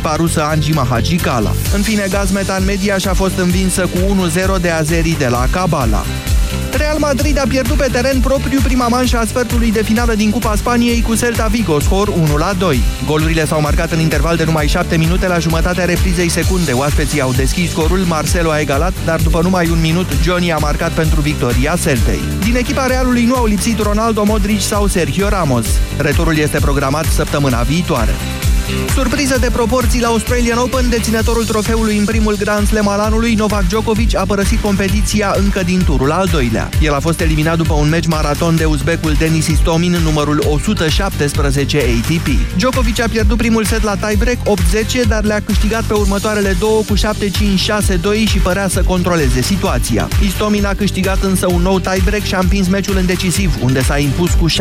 [0.00, 1.52] echipa rusă Anji Mahajikala.
[1.74, 6.02] În fine, Gazmetan Media și-a fost învinsă cu 1-0 de azerii de la Cabala.
[6.72, 10.54] Real Madrid a pierdut pe teren propriu prima manșă a sfertului de finală din Cupa
[10.56, 12.14] Spaniei cu Celta Vigo, scor 1-2.
[13.06, 16.72] Golurile s-au marcat în interval de numai 7 minute la jumătatea reprizei secunde.
[16.72, 20.90] Oaspeții au deschis scorul, Marcelo a egalat, dar după numai un minut, Johnny a marcat
[20.90, 22.20] pentru victoria Celtei.
[22.44, 25.66] Din echipa Realului nu au lipsit Ronaldo, Modric sau Sergio Ramos.
[25.96, 28.14] Returul este programat săptămâna viitoare.
[28.94, 33.66] Surpriză de proporții la Australian Open, deținătorul trofeului în primul Grand Slam al anului, Novak
[33.66, 36.68] Djokovic, a părăsit competiția încă din turul al doilea.
[36.82, 41.78] El a fost eliminat după un meci maraton de uzbecul Denis Istomin în numărul 117
[41.78, 42.56] ATP.
[42.56, 46.94] Djokovic a pierdut primul set la tiebreak 8-10, dar le-a câștigat pe următoarele două cu
[46.96, 47.00] 7-5-6-2
[48.28, 50.08] și părea să controleze situația.
[50.24, 53.98] Istomin a câștigat însă un nou tiebreak și a împins meciul în decisiv, unde s-a
[53.98, 54.52] impus cu 6-4.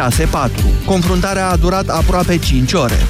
[0.85, 3.07] Confruntarea a durat aproape 5 ore.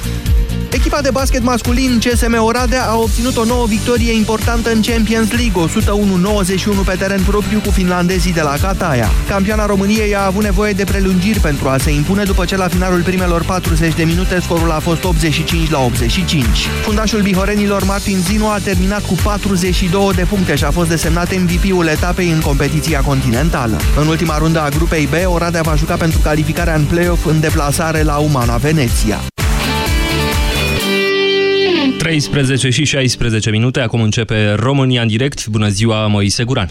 [0.72, 5.82] Echipa de basket masculin CSM Oradea a obținut o nouă victorie importantă în Champions League,
[6.82, 9.08] 101-91 pe teren propriu cu finlandezii de la Cataia.
[9.28, 13.02] Campioana României a avut nevoie de prelungiri pentru a se impune după ce la finalul
[13.02, 16.46] primelor 40 de minute scorul a fost 85 la 85.
[16.82, 21.86] Fundașul bihorenilor Martin Zinu a terminat cu 42 de puncte și a fost desemnat MVP-ul
[21.86, 23.80] etapei în competiția continentală.
[24.00, 28.02] În ultima rundă a grupei B, Oradea va juca pentru calificarea în play-off în deplasare
[28.02, 29.20] la Umana Veneția.
[32.00, 35.46] 13 și 16 minute, acum începe România în direct.
[35.46, 36.68] Bună ziua, Moise Guran!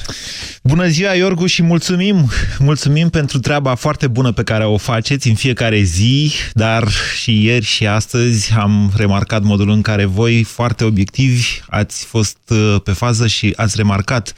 [0.64, 2.30] Bună ziua, Iorgu, și mulțumim!
[2.60, 6.88] Mulțumim pentru treaba foarte bună pe care o faceți în fiecare zi, dar
[7.22, 12.76] și ieri și astăzi am remarcat modul în care voi, foarte obiectivi, ați fost uh,
[12.84, 14.34] pe fază și ați remarcat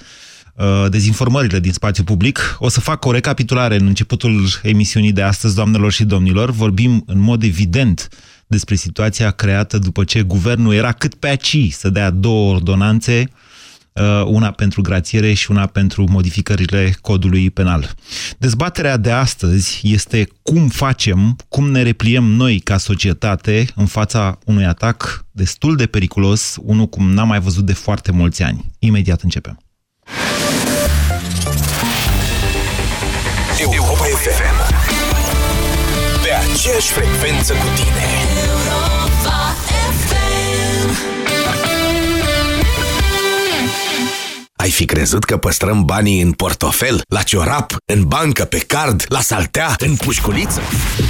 [0.56, 2.56] uh, dezinformările din spațiu public.
[2.60, 6.52] O să fac o recapitulare în începutul emisiunii de astăzi, doamnelor și domnilor.
[6.52, 8.10] Vorbim în mod evident
[8.52, 13.30] despre situația creată după ce guvernul era cât pe aci să dea două ordonanțe,
[13.94, 17.94] uh, una pentru grațiere și una pentru modificările codului penal.
[18.38, 24.66] Dezbaterea de astăzi este cum facem, cum ne repliem noi ca societate în fața unui
[24.66, 28.72] atac destul de periculos, unul cum n-am mai văzut de foarte mulți ani.
[28.80, 29.60] Imediat începem.
[36.54, 39.01] Aceeași frecvență cu tine
[44.62, 49.22] Ai fi crezut că păstrăm banii în portofel, la ciorap, în bancă, pe card, la
[49.22, 50.62] saltea, în pușculiță?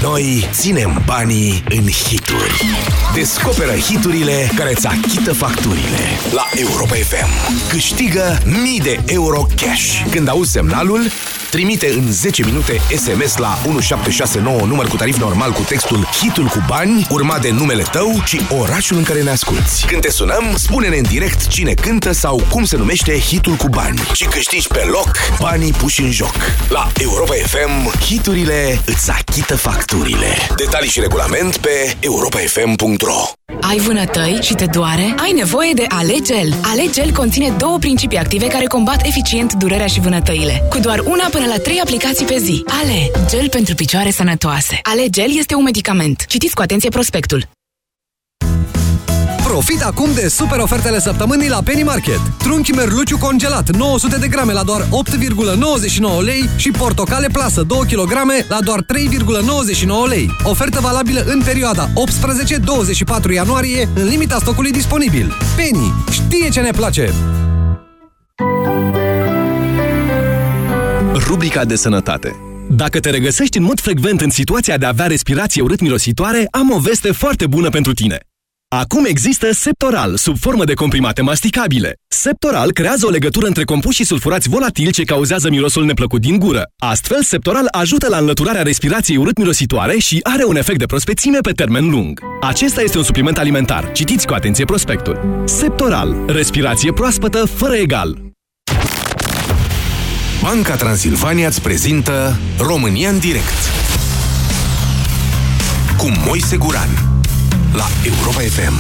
[0.02, 2.66] Noi ținem banii în hituri.
[3.14, 6.00] Descoperă hiturile care îți achită facturile.
[6.34, 7.30] La Europa FM.
[7.70, 10.06] Câștigă mii de euro cash.
[10.12, 11.02] Când auzi semnalul,
[11.50, 16.64] trimite în 10 minute SMS la 1769 număr cu tarif normal cu textul Hitul cu
[16.68, 19.86] bani, urmat de numele tău și orașul în care ne asculti.
[19.88, 24.00] Când te sunăm, spune-ne în direct cine cântă sau cum se numește hitul cu bani
[24.14, 26.36] și câștigi pe loc banii puși în joc.
[26.70, 30.28] La Europa FM, hiturile îți achită facturile.
[30.56, 33.22] Detalii și regulament pe europafm.ro
[33.62, 35.16] Ai vânătăi și te doare?
[35.18, 36.54] Ai nevoie de Alegel.
[36.64, 40.64] Alegel conține două principii active care combat eficient durerea și vânătăile.
[40.70, 42.64] Cu doar una până la trei aplicații pe zi.
[42.82, 44.80] Ale, gel pentru picioare sănătoase.
[44.84, 46.26] Alegel este un medicament.
[46.28, 47.48] Citiți cu atenție prospectul.
[49.52, 52.20] Profit acum de super ofertele săptămânii la Penny Market.
[52.38, 54.88] Trunchi merluciu congelat 900 de grame la doar 8,99
[56.24, 58.12] lei și portocale plasă 2 kg
[58.48, 60.30] la doar 3,99 lei.
[60.44, 61.90] Ofertă valabilă în perioada
[63.30, 65.32] 18-24 ianuarie în limita stocului disponibil.
[65.56, 67.14] Penny știe ce ne place!
[71.14, 72.36] Rubrica de sănătate
[72.70, 76.80] dacă te regăsești în mod frecvent în situația de a avea respirație urât-mirositoare, am o
[76.80, 78.20] veste foarte bună pentru tine.
[78.74, 81.94] Acum există Septoral, sub formă de comprimate masticabile.
[82.08, 86.64] Septoral creează o legătură între compușii sulfurați volatili ce cauzează mirosul neplăcut din gură.
[86.78, 91.90] Astfel, Septoral ajută la înlăturarea respirației urât-mirositoare și are un efect de prospețime pe termen
[91.90, 92.22] lung.
[92.42, 93.92] Acesta este un supliment alimentar.
[93.92, 95.44] Citiți cu atenție prospectul.
[95.46, 96.16] Septoral.
[96.28, 98.22] Respirație proaspătă fără egal.
[100.42, 103.60] Banca Transilvania îți prezintă România în direct
[105.98, 107.11] cu Moise Guran
[107.74, 108.74] la Europa FM.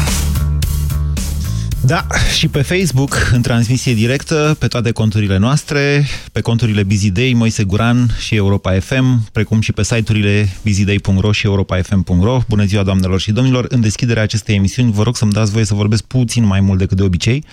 [1.86, 2.06] Da,
[2.38, 8.16] și pe Facebook, în transmisie directă, pe toate conturile noastre, pe conturile Bizidei, Moise Guran
[8.20, 12.40] și Europa FM, precum și pe site-urile bizidei.ro și europafm.ro.
[12.48, 13.66] Bună ziua, doamnelor și domnilor!
[13.70, 16.98] În deschiderea acestei emisiuni, vă rog să-mi dați voie să vorbesc puțin mai mult decât
[16.98, 17.46] de obicei,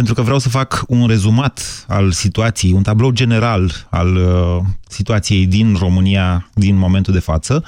[0.00, 5.46] pentru că vreau să fac un rezumat al situației, un tablou general al uh, situației
[5.46, 7.64] din România din momentul de față.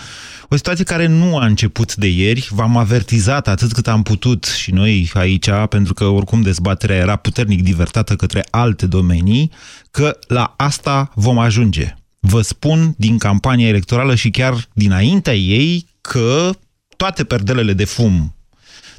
[0.48, 4.70] O situație care nu a început de ieri, v-am avertizat atât cât am putut și
[4.70, 9.50] noi aici, pentru că oricum dezbaterea era puternic divertată către alte domenii,
[9.90, 11.96] că la asta vom ajunge.
[12.20, 16.50] Vă spun din campania electorală și chiar dinaintea ei că
[16.96, 18.34] toate perdelele de fum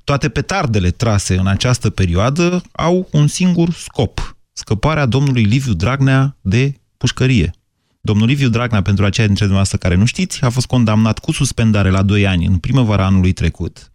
[0.04, 6.74] toate petardele trase în această perioadă au un singur scop, scăparea domnului Liviu Dragnea de
[6.98, 7.54] pușcărie.
[8.02, 11.90] Domnul Liviu Dragnea, pentru aceia dintre dumneavoastră care nu știți, a fost condamnat cu suspendare
[11.90, 13.92] la 2 ani în primăvara anului trecut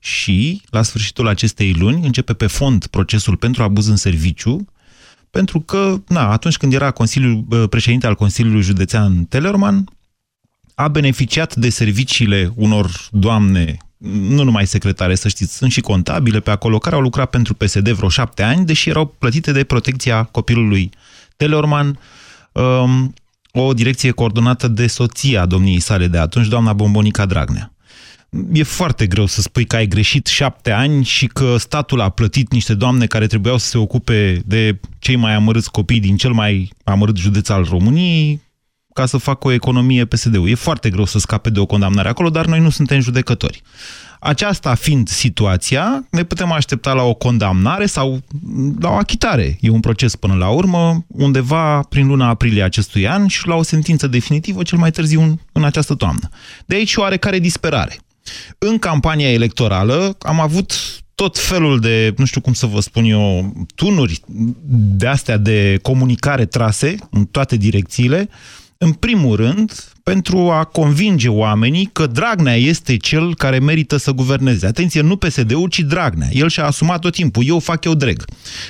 [0.00, 4.66] și, la sfârșitul acestei luni, începe pe fond procesul pentru abuz în serviciu,
[5.30, 9.88] pentru că, na, atunci când era Consiliul, președinte al Consiliului Județean Tellerman,
[10.74, 13.76] a beneficiat de serviciile unor doamne
[14.10, 17.88] nu numai secretare, să știți, sunt și contabile pe acolo, care au lucrat pentru PSD
[17.88, 20.90] vreo șapte ani, deși erau plătite de protecția copilului
[21.36, 21.98] Telorman,
[22.52, 23.14] um,
[23.52, 27.72] o direcție coordonată de soția domniei sale de atunci, doamna Bombonica Dragnea.
[28.52, 32.52] E foarte greu să spui că ai greșit șapte ani și că statul a plătit
[32.52, 36.70] niște doamne care trebuiau să se ocupe de cei mai amărâți copii din cel mai
[36.84, 38.40] amărât județ al României,
[38.94, 40.48] ca să facă o economie PSD-ul.
[40.48, 43.62] E foarte greu să scape de o condamnare acolo, dar noi nu suntem judecători.
[44.20, 48.20] Aceasta fiind situația, ne putem aștepta la o condamnare sau
[48.80, 49.58] la o achitare.
[49.60, 53.62] E un proces până la urmă, undeva prin luna aprilie acestui an și la o
[53.62, 56.28] sentință definitivă cel mai târziu în, în această toamnă.
[56.66, 57.98] De aici oarecare disperare.
[58.58, 60.72] În campania electorală am avut
[61.14, 64.20] tot felul de, nu știu cum să vă spun eu, tunuri
[64.96, 68.28] de astea de comunicare trase în toate direcțiile,
[68.84, 69.72] în primul rând,
[70.02, 74.66] pentru a convinge oamenii că Dragnea este cel care merită să guverneze.
[74.66, 76.28] Atenție, nu PSD-ul, ci Dragnea.
[76.32, 78.24] El și-a asumat tot timpul, eu fac, eu dreg.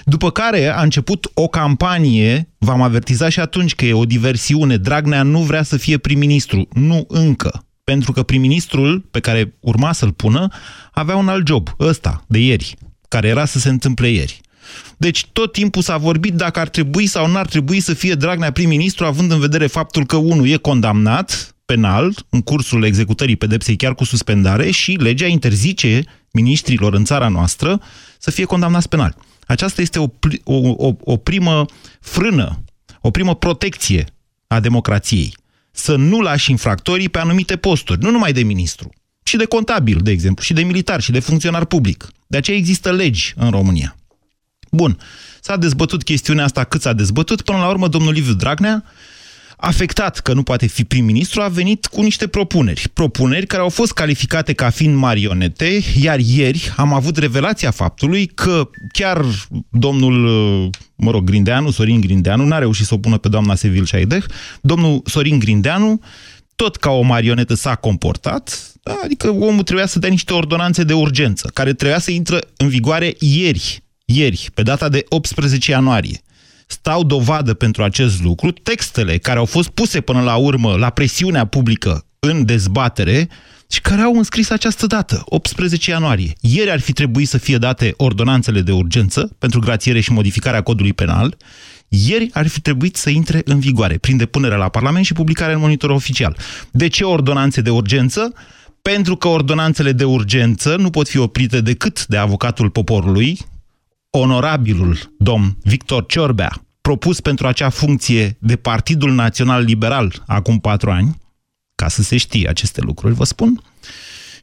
[0.04, 5.22] După care a început o campanie, v-am avertizat și atunci că e o diversiune, Dragnea
[5.22, 7.64] nu vrea să fie prim-ministru, nu încă.
[7.84, 10.48] Pentru că prim-ministrul pe care urma să-l pună
[10.92, 12.76] avea un alt job, ăsta, de ieri,
[13.08, 14.40] care era să se întâmple ieri.
[14.96, 18.52] Deci tot timpul s-a vorbit dacă ar trebui sau nu ar trebui să fie Dragnea
[18.52, 23.94] prim-ministru, având în vedere faptul că unul e condamnat penal în cursul executării pedepsei chiar
[23.94, 27.80] cu suspendare și legea interzice ministrilor în țara noastră
[28.18, 29.16] să fie condamnați penal.
[29.46, 30.06] Aceasta este o,
[30.44, 31.66] o, o, o primă
[32.00, 32.64] frână,
[33.00, 34.04] o primă protecție
[34.46, 35.36] a democrației.
[35.70, 38.90] Să nu lași infractorii pe anumite posturi, nu numai de ministru,
[39.22, 42.08] și de contabil, de exemplu, și de militar, și de funcționar public.
[42.26, 43.96] De aceea există legi în România.
[44.74, 44.98] Bun,
[45.40, 48.84] s-a dezbătut chestiunea asta cât s-a dezbătut, până la urmă domnul Liviu Dragnea,
[49.56, 52.88] afectat că nu poate fi prim-ministru, a venit cu niște propuneri.
[52.92, 58.70] Propuneri care au fost calificate ca fiind marionete, iar ieri am avut revelația faptului că
[58.92, 59.24] chiar
[59.70, 60.14] domnul,
[60.94, 64.24] mă rog, Grindeanu, Sorin Grindeanu, n-a reușit să o pună pe doamna Sevil Șaideh,
[64.60, 66.00] domnul Sorin Grindeanu,
[66.56, 68.72] tot ca o marionetă s-a comportat,
[69.04, 73.14] adică omul trebuia să dea niște ordonanțe de urgență, care trebuia să intră în vigoare
[73.18, 76.20] ieri ieri, pe data de 18 ianuarie,
[76.66, 81.44] stau dovadă pentru acest lucru textele care au fost puse până la urmă la presiunea
[81.44, 83.28] publică în dezbatere
[83.70, 86.32] și care au înscris această dată, 18 ianuarie.
[86.40, 90.92] Ieri ar fi trebuit să fie date ordonanțele de urgență pentru grațiere și modificarea codului
[90.92, 91.36] penal,
[91.88, 95.60] ieri ar fi trebuit să intre în vigoare, prin depunerea la Parlament și publicarea în
[95.60, 96.36] monitor oficial.
[96.70, 98.32] De ce ordonanțe de urgență?
[98.82, 103.38] Pentru că ordonanțele de urgență nu pot fi oprite decât de avocatul poporului,
[104.18, 111.18] onorabilul domn Victor Ciorbea, propus pentru acea funcție de Partidul Național Liberal acum patru ani,
[111.74, 113.62] ca să se știe aceste lucruri, vă spun,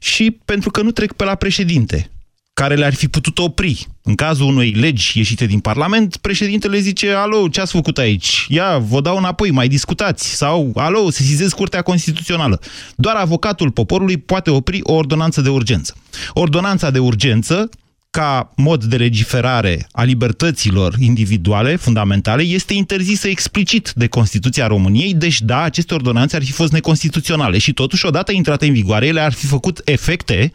[0.00, 2.10] și pentru că nu trec pe la președinte,
[2.54, 3.86] care le-ar fi putut opri.
[4.02, 8.46] În cazul unei legi ieșite din Parlament, președintele zice, alo, ce ați făcut aici?
[8.48, 10.34] Ia, vă dau înapoi, mai discutați.
[10.34, 12.60] Sau, alo, sesizez Curtea Constituțională.
[12.96, 15.94] Doar avocatul poporului poate opri o ordonanță de urgență.
[16.32, 17.68] Ordonanța de urgență
[18.12, 25.40] ca mod de legiferare a libertăților individuale, fundamentale, este interzisă explicit de Constituția României, deci
[25.40, 29.32] da, aceste ordonanțe ar fi fost neconstituționale și totuși, odată intrate în vigoare, ele ar
[29.32, 30.52] fi făcut efecte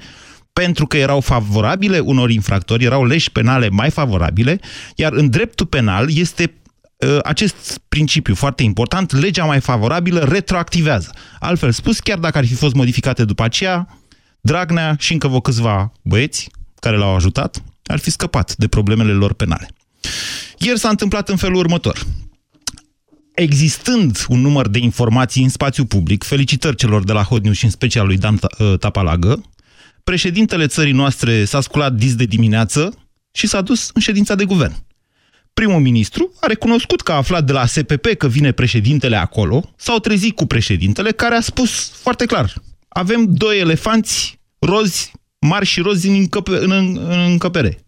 [0.54, 4.60] pentru că erau favorabile unor infractori, erau leși penale mai favorabile,
[4.96, 6.54] iar în dreptul penal este
[7.08, 11.12] ă, acest principiu foarte important, legea mai favorabilă retroactivează.
[11.40, 13.98] Altfel spus, chiar dacă ar fi fost modificate după aceea,
[14.42, 16.50] Dragnea și încă vă câțiva băieți
[16.80, 19.70] care l-au ajutat, ar fi scăpat de problemele lor penale.
[20.58, 22.06] Ieri s-a întâmplat în felul următor.
[23.34, 27.64] Existând un număr de informații în spațiu public, felicitări celor de la Hot News și
[27.64, 29.42] în special lui Dan ă, Tapalagă,
[30.04, 34.76] președintele țării noastre s-a sculat dis de dimineață și s-a dus în ședința de guvern.
[35.54, 40.00] Primul ministru a recunoscut că a aflat de la SPP că vine președintele acolo, s-au
[40.00, 42.54] trezit cu președintele care a spus foarte clar,
[42.88, 45.12] avem doi elefanți rozi,
[45.48, 46.72] mari și rozi în, încăpe, în,
[47.10, 47.86] în încăpere.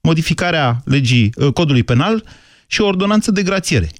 [0.00, 2.24] Modificarea legii ă, codului penal
[2.66, 3.90] și o ordonanță de grațiere.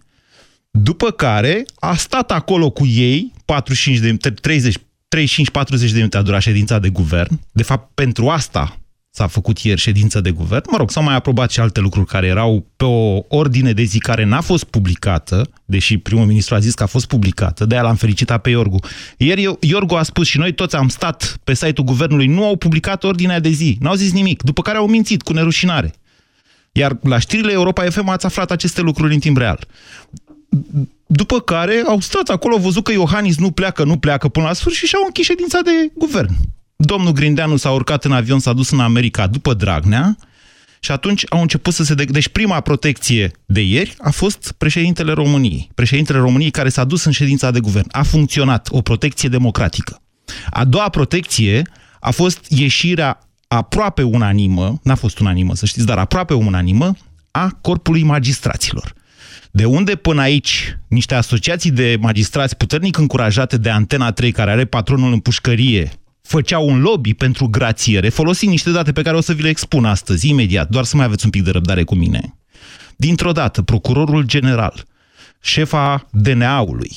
[0.70, 4.80] După care a stat acolo cu ei, 45 de, 30, 35-40
[5.78, 7.40] de minute a durat ședința de guvern.
[7.52, 8.78] De fapt, pentru asta
[9.10, 10.64] s-a făcut ieri ședință de guvern.
[10.70, 13.98] Mă rog, s-au mai aprobat și alte lucruri care erau pe o ordine de zi
[13.98, 17.94] care n-a fost publicată, deși primul ministru a zis că a fost publicată, de-aia l-am
[17.94, 18.78] felicitat pe Iorgu.
[19.16, 23.04] Ieri Iorgu a spus și noi toți am stat pe site-ul guvernului, nu au publicat
[23.04, 25.94] ordinea de zi, n-au zis nimic, după care au mințit cu nerușinare.
[26.72, 29.66] Iar la știrile Europa FM ați aflat aceste lucruri în timp real.
[31.06, 34.52] După care au stat acolo, au văzut că Iohannis nu pleacă, nu pleacă până la
[34.52, 36.34] sfârșit și au închis ședința de guvern.
[36.84, 40.16] Domnul Grindeanu s-a urcat în avion, s-a dus în America după Dragnea
[40.80, 41.94] și atunci au început să se...
[41.94, 42.04] De...
[42.04, 45.70] Deci prima protecție de ieri a fost președintele României.
[45.74, 47.86] Președintele României care s-a dus în ședința de guvern.
[47.90, 50.02] A funcționat o protecție democratică.
[50.50, 51.62] A doua protecție
[52.00, 53.18] a fost ieșirea
[53.48, 56.96] aproape unanimă, n-a fost unanimă să știți, dar aproape unanimă,
[57.30, 58.94] a corpului magistraților.
[59.50, 64.64] De unde până aici niște asociații de magistrați puternic încurajate de Antena 3, care are
[64.64, 65.92] patronul în pușcărie,
[66.28, 69.84] făceau un lobby pentru grațiere, folosind niște date pe care o să vi le expun
[69.84, 72.34] astăzi, imediat, doar să mai aveți un pic de răbdare cu mine.
[72.96, 74.84] Dintr-o dată, procurorul general,
[75.40, 76.96] șefa DNA-ului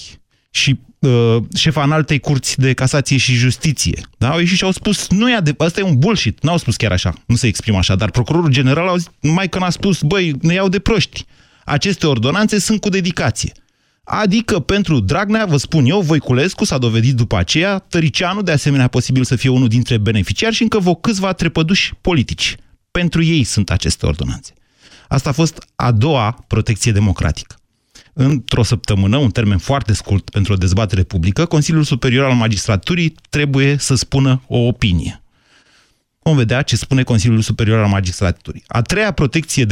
[0.50, 4.30] și uh, șefa înaltei curți de casație și justiție, da?
[4.30, 6.92] au ieșit și au spus, nu e adevărat, asta e un bullshit, n-au spus chiar
[6.92, 10.36] așa, nu se exprimă așa, dar procurorul general a zis, mai că n-a spus, băi,
[10.42, 11.26] ne iau de proști.
[11.66, 13.52] Aceste ordonanțe sunt cu dedicație.
[14.04, 19.24] Adică pentru Dragnea, vă spun eu, Voiculescu s-a dovedit după aceea, Tăricianu de asemenea posibil
[19.24, 22.56] să fie unul dintre beneficiari și încă vă câțiva trepăduși politici.
[22.92, 24.54] Pentru ei sunt aceste ordonanțe.
[25.08, 27.56] Asta a fost a doua protecție democratică.
[28.14, 33.78] Într-o săptămână, un termen foarte scurt pentru o dezbatere publică, Consiliul Superior al Magistraturii trebuie
[33.78, 35.21] să spună o opinie.
[36.24, 38.64] Vom vedea ce spune Consiliul Superior al Magistraturii.
[38.68, 39.66] A treia protecție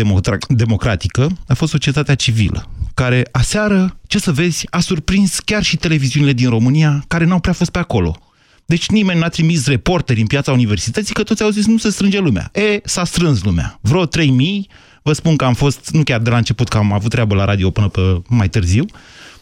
[0.47, 6.33] democratică a fost societatea civilă, care aseară, ce să vezi, a surprins chiar și televiziunile
[6.33, 8.17] din România, care n-au prea fost pe acolo.
[8.65, 12.19] Deci nimeni n-a trimis reporteri în piața universității, că toți au zis nu se strânge
[12.19, 12.49] lumea.
[12.53, 13.79] E, s-a strâns lumea.
[13.81, 14.69] Vreo 3000,
[15.03, 17.45] vă spun că am fost, nu chiar de la început, că am avut treabă la
[17.45, 18.85] radio până pe mai târziu,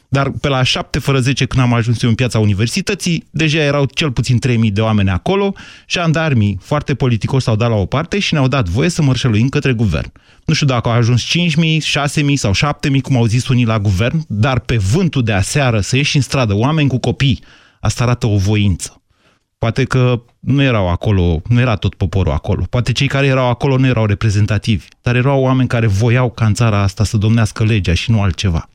[0.09, 3.85] dar pe la 7 fără 10 când am ajuns eu în piața universității, deja erau
[3.85, 5.53] cel puțin 3000 de oameni acolo,
[5.87, 9.73] jandarmii foarte politicoși s-au dat la o parte și ne-au dat voie să mărșăluim către
[9.73, 10.11] guvern.
[10.45, 14.23] Nu știu dacă au ajuns 5000, 6000 sau 7000, cum au zis unii la guvern,
[14.27, 17.43] dar pe vântul de aseară să ieși în stradă oameni cu copii,
[17.79, 19.01] asta arată o voință.
[19.57, 22.63] Poate că nu erau acolo, nu era tot poporul acolo.
[22.69, 26.53] Poate cei care erau acolo nu erau reprezentativi, dar erau oameni care voiau ca în
[26.53, 28.69] țara asta să domnească legea și nu altceva.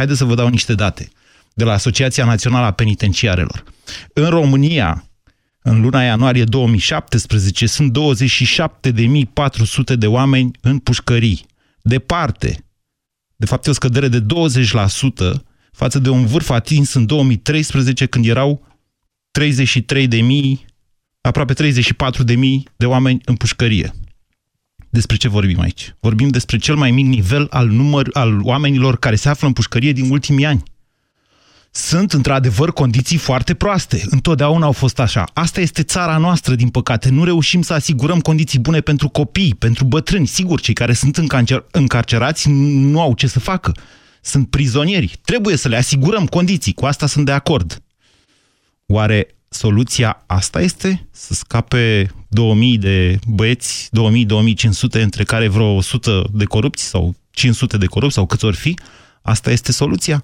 [0.00, 1.08] Haideți să vă dau niște date
[1.54, 3.64] de la Asociația Națională a Penitenciarelor.
[4.12, 5.10] În România,
[5.62, 11.46] în luna ianuarie 2017, sunt 27.400 de oameni în pușcării.
[11.82, 12.64] Departe.
[13.36, 14.24] De fapt, e o scădere de 20%
[15.72, 18.66] față de un vârf atins în 2013, când erau
[19.38, 20.18] 33.000,
[21.20, 22.34] aproape 34.000
[22.76, 23.92] de oameni în pușcărie.
[24.90, 25.94] Despre ce vorbim aici?
[26.00, 29.92] Vorbim despre cel mai mic nivel al, număr, al oamenilor care se află în pușcărie
[29.92, 30.62] din ultimii ani.
[31.72, 34.02] Sunt, într-adevăr, condiții foarte proaste.
[34.08, 35.24] Întotdeauna au fost așa.
[35.32, 37.08] Asta este țara noastră, din păcate.
[37.10, 40.26] Nu reușim să asigurăm condiții bune pentru copii, pentru bătrâni.
[40.26, 41.16] Sigur, cei care sunt
[41.70, 43.72] încarcerați nu au ce să facă.
[44.20, 45.18] Sunt prizonieri.
[45.24, 46.72] Trebuie să le asigurăm condiții.
[46.72, 47.82] Cu asta sunt de acord.
[48.86, 51.08] Oare soluția asta este?
[51.10, 57.86] Să scape 2000 de băieți, 2000-2500, între care vreo 100 de corupți sau 500 de
[57.86, 58.78] corupți sau câți ori fi?
[59.22, 60.22] Asta este soluția?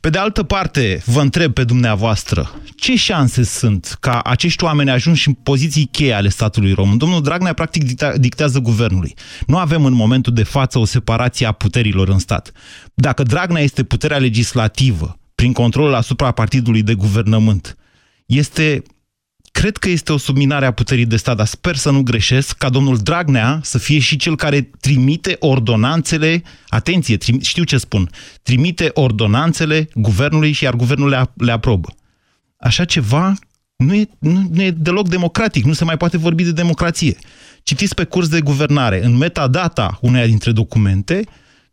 [0.00, 5.28] Pe de altă parte, vă întreb pe dumneavoastră, ce șanse sunt ca acești oameni ajunși
[5.28, 6.98] în poziții cheie ale statului român?
[6.98, 9.14] Domnul Dragnea practic dicta, dictează guvernului.
[9.46, 12.52] Nu avem în momentul de față o separație a puterilor în stat.
[12.94, 17.76] Dacă Dragnea este puterea legislativă, prin controlul asupra partidului de guvernământ,
[18.26, 18.82] este
[19.52, 22.68] cred că este o subminare a puterii de stat, dar sper să nu greșesc, ca
[22.68, 28.10] domnul Dragnea să fie și cel care trimite ordonanțele, atenție, trim, știu ce spun,
[28.42, 31.94] trimite ordonanțele guvernului și iar guvernul le, le aprobă.
[32.56, 33.34] Așa ceva
[33.76, 37.16] nu e, nu, nu e deloc democratic, nu se mai poate vorbi de democrație.
[37.62, 39.04] Citiți pe curs de guvernare.
[39.04, 41.24] În metadata uneia dintre documente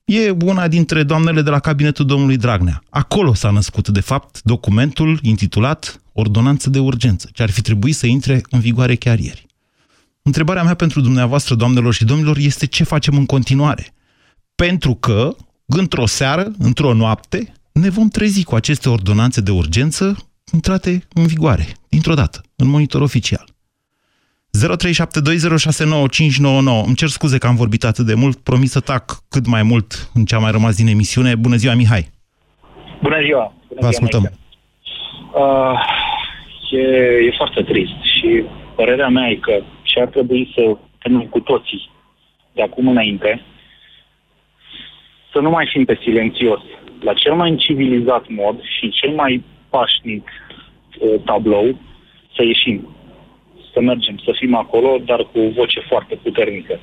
[0.09, 2.83] e una dintre doamnele de la cabinetul domnului Dragnea.
[2.89, 8.07] Acolo s-a născut, de fapt, documentul intitulat Ordonanță de urgență, ce ar fi trebuit să
[8.07, 9.45] intre în vigoare chiar ieri.
[10.21, 13.93] Întrebarea mea pentru dumneavoastră, doamnelor și domnilor, este ce facem în continuare.
[14.55, 15.35] Pentru că,
[15.65, 21.77] într-o seară, într-o noapte, ne vom trezi cu aceste ordonanțe de urgență intrate în vigoare,
[21.89, 23.48] dintr-o dată, în monitor oficial.
[24.57, 24.61] 0372069599.
[26.85, 30.09] Îmi cer scuze că am vorbit atât de mult, promis să tac cât mai mult
[30.13, 31.35] în ce a mai rămas din emisiune.
[31.35, 32.09] Bună ziua, Mihai!
[33.01, 33.53] Bună ziua!
[33.67, 34.31] Bună Vă ascultăm!
[35.33, 35.79] Uh,
[36.71, 36.81] e,
[37.27, 38.43] e foarte trist și
[38.75, 41.89] părerea mea e că ce ar trebui să termin cu toții
[42.53, 43.41] de acum înainte,
[45.31, 46.59] să nu mai fim pe silențios.
[47.01, 50.29] La cel mai civilizat mod și în cel mai pașnic
[50.99, 51.77] uh, tablou
[52.35, 52.87] să ieșim,
[53.79, 56.79] să mergem, să fim acolo, dar cu o voce foarte puternică.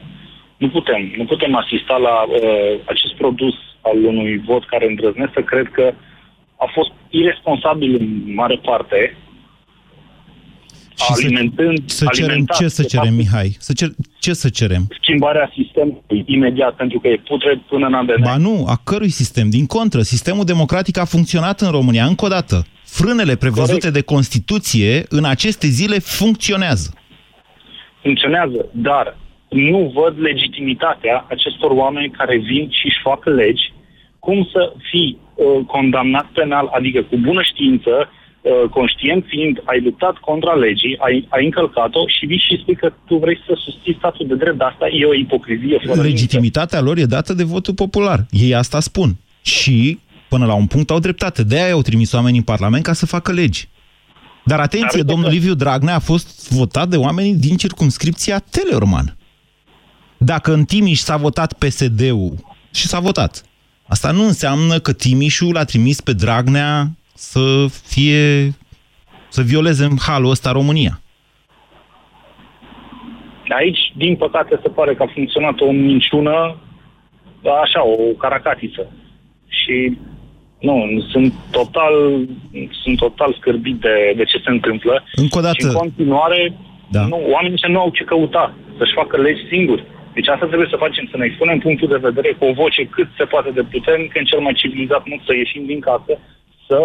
[0.57, 5.69] Nu putem, nu putem asista la uh, acest produs al unui vot care îndrăznește, cred
[5.73, 5.87] că
[6.65, 9.17] a fost irresponsabil în mare parte,
[11.05, 11.79] Și alimentând...
[11.87, 13.57] să, să cerem, alimentat, ce să de cerem, fapt, Mihai?
[13.59, 13.89] Să cer,
[14.19, 14.83] ce să cerem?
[15.01, 18.23] Schimbarea sistemului imediat, pentru că e putred până în ADN.
[18.23, 19.51] Ba nu, a cărui sistem?
[19.51, 22.05] Din contră, sistemul democratic a funcționat în România.
[22.05, 22.67] Încă o dată,
[22.99, 23.99] frânele prevăzute Corect.
[23.99, 26.89] de Constituție în aceste zile funcționează.
[28.03, 29.17] funcționează, dar
[29.49, 33.73] nu văd legitimitatea acestor oameni care vin și își fac legi,
[34.19, 40.17] cum să fii uh, condamnat penal, adică cu bună știință, uh, conștient fiind, ai luptat
[40.17, 44.27] contra legii, ai, ai încălcat-o și vii și spui că tu vrei să susții statul
[44.27, 46.09] de drept, dar asta e o ipocrizie fără limite.
[46.09, 48.19] Legitimitatea lor e dată de votul popular.
[48.31, 49.11] Ei asta spun.
[49.43, 49.99] Și,
[50.29, 51.43] până la un punct, au dreptate.
[51.45, 53.69] De-aia au trimis oamenii în Parlament ca să facă legi.
[54.45, 58.39] Dar atenție, Dar uite domnul că- Liviu Dragnea a fost votat de oamenii din circumscripția
[58.39, 59.17] Teleorman.
[60.19, 62.35] Dacă în Timiș s-a votat PSD-ul
[62.73, 63.43] și s-a votat,
[63.89, 68.55] asta nu înseamnă că Timișul l-a trimis pe Dragnea să fie
[69.29, 71.01] să violeze în halul ăsta România.
[73.59, 76.57] Aici, din păcate, se pare că a funcționat o minciună,
[77.65, 78.93] așa, o caracatiță.
[79.49, 79.99] Și
[80.61, 81.95] nu, sunt total,
[82.83, 85.05] sunt total scârbit de, de ce se întâmplă.
[85.15, 86.41] Încă o Și în dată, continuare,
[86.91, 87.01] Da.
[87.01, 87.07] da.
[87.07, 89.85] nu, oamenii ăștia nu au ce căuta, să-și facă legi singuri.
[90.15, 93.09] Deci asta trebuie să facem, să ne expunem punctul de vedere cu o voce cât
[93.19, 96.13] se poate de puternică, în cel mai civilizat mod să ieșim din casă,
[96.69, 96.79] să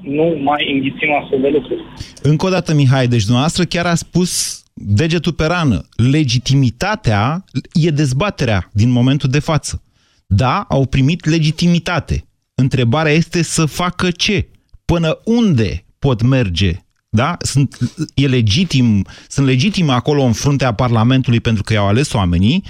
[0.00, 1.82] nu mai înghițim astfel de lucruri.
[2.22, 4.30] Încă o dată, Mihai, deci dumneavoastră chiar a spus
[4.74, 5.78] degetul pe rană.
[6.12, 9.82] Legitimitatea e dezbaterea din momentul de față.
[10.26, 12.24] Da, au primit legitimitate.
[12.54, 14.48] Întrebarea este să facă ce?
[14.84, 16.70] Până unde pot merge?
[17.08, 17.36] Da?
[17.38, 17.78] Sunt,
[18.14, 22.62] e legitim, sunt legitime acolo în fruntea Parlamentului pentru că i-au ales oamenii,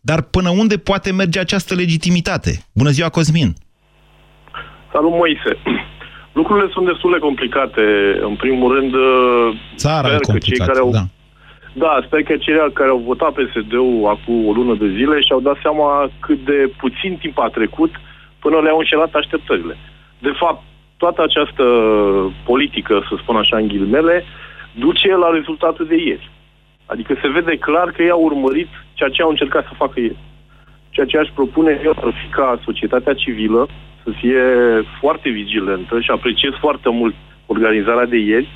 [0.00, 2.50] dar până unde poate merge această legitimitate?
[2.74, 3.52] Bună ziua, Cosmin!
[4.92, 5.52] Salut, Moise.
[6.38, 7.82] Lucrurile sunt destul de complicate.
[8.22, 10.90] În primul rând, uh, Țara sper e că cei complicată, care au...
[10.90, 11.04] da.
[11.72, 15.56] Da, sper că cei care au votat PSD-ul acum o lună de zile și-au dat
[15.62, 17.90] seama cât de puțin timp a trecut
[18.40, 19.76] până le-au înșelat așteptările.
[20.18, 20.62] De fapt,
[20.96, 21.64] toată această
[22.44, 24.24] politică, să spun așa în ghilimele,
[24.72, 26.30] duce la rezultatul de ieri.
[26.86, 30.16] Adică se vede clar că ei au urmărit ceea ce au încercat să facă ieri.
[30.90, 33.68] Ceea ce aș propune eu ar fi ca societatea civilă
[34.04, 34.42] să fie
[35.00, 37.14] foarte vigilentă și apreciez foarte mult
[37.46, 38.48] organizarea de ieri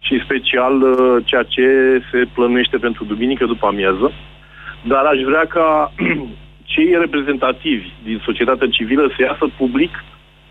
[0.00, 1.66] și în special uh, ceea ce
[2.10, 4.12] se plănuiește pentru duminică după amiază.
[4.82, 5.92] Dar aș vrea ca
[6.72, 9.92] cei reprezentativi din societatea civilă să iasă public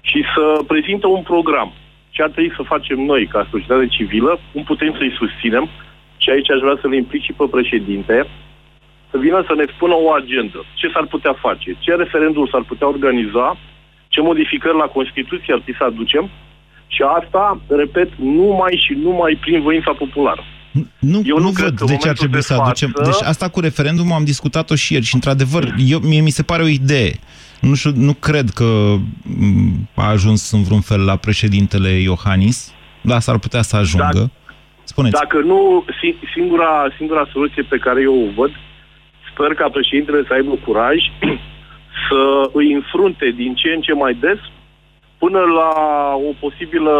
[0.01, 1.69] și să prezintă un program.
[2.09, 5.69] Ce ar trebui să facem noi ca societate civilă, cum putem să-i susținem
[6.17, 8.27] și aici aș vrea să le implic și pe președinte,
[9.11, 10.59] să vină să ne spună o agendă.
[10.73, 11.69] Ce s-ar putea face?
[11.79, 13.57] Ce referendum s-ar putea organiza?
[14.07, 16.29] Ce modificări la Constituție ar trebui să aducem?
[16.87, 20.43] Și asta, repet, numai și numai prin voința populară.
[20.99, 22.53] Nu, Eu nu, nu cred văd că de în ce ar momentul trebui de să
[22.53, 22.91] aducem.
[22.95, 26.43] față- Deci asta cu referendumul am discutat-o și ieri și într-adevăr, eu, mie mi se
[26.43, 27.13] pare o idee.
[27.61, 33.19] Nu știu, nu cred că m, a ajuns în vreun fel la președintele Iohannis, dar
[33.19, 34.05] s-ar putea să ajungă.
[34.13, 34.31] Dacă-
[34.83, 35.13] Spuneți.
[35.19, 38.51] Dacă nu, si- singura, singura soluție pe care eu o văd,
[39.31, 40.97] sper ca președintele să aibă curaj
[42.07, 44.39] să îi înfrunte din ce în ce mai des
[45.19, 45.71] până la
[46.29, 46.95] o posibilă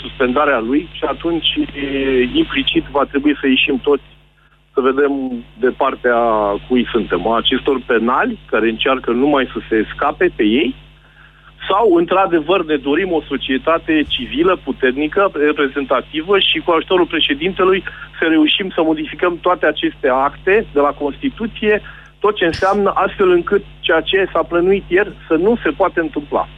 [0.00, 4.02] suspendare a lui și atunci e, implicit va trebui să ieșim toți
[4.74, 5.12] să vedem
[5.58, 6.18] de partea
[6.68, 7.26] cui suntem.
[7.26, 10.74] A acestor penali care încearcă numai să se scape pe ei
[11.68, 17.82] sau, într-adevăr, ne dorim o societate civilă, puternică, reprezentativă și cu ajutorul președintelui
[18.18, 21.82] să reușim să modificăm toate aceste acte de la Constituție,
[22.18, 26.48] tot ce înseamnă astfel încât ceea ce s-a plănuit ieri să nu se poate întâmpla.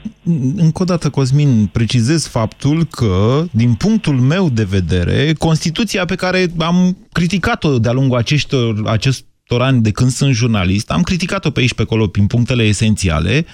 [0.57, 6.47] Încă o dată, Cosmin, precizez faptul că, din punctul meu de vedere, Constituția pe care
[6.59, 11.75] am criticat-o de-a lungul acestor, acestor ani de când sunt jurnalist, am criticat-o pe aici
[11.75, 13.47] pe acolo, prin punctele esențiale,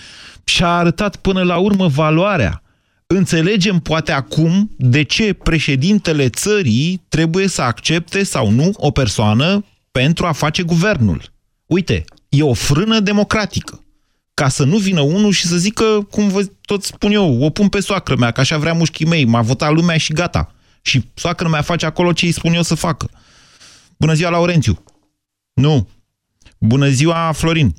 [0.44, 2.62] și-a arătat până la urmă valoarea.
[3.06, 10.26] Înțelegem poate acum de ce președintele țării trebuie să accepte sau nu o persoană pentru
[10.26, 11.34] a face guvernul.
[11.66, 13.80] Uite, e o frână democratică.
[14.34, 17.68] Ca să nu vină unul și să zică, cum vă tot spun eu, o pun
[17.68, 20.54] pe soacră mea, că așa vrea mușchii mei, m-a votat lumea și gata.
[20.82, 23.06] Și soacră mea face acolo ce îi spun eu să facă.
[23.98, 24.84] Bună ziua, Laurențiu!
[25.54, 25.88] Nu.
[26.60, 27.70] Bună ziua, Florin!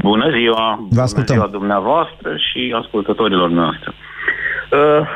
[0.00, 0.86] Bună ziua!
[0.90, 1.36] Vă ascultăm.
[1.36, 3.92] Bună ziua dumneavoastră și ascultătorilor noastre.
[4.72, 5.08] Uh,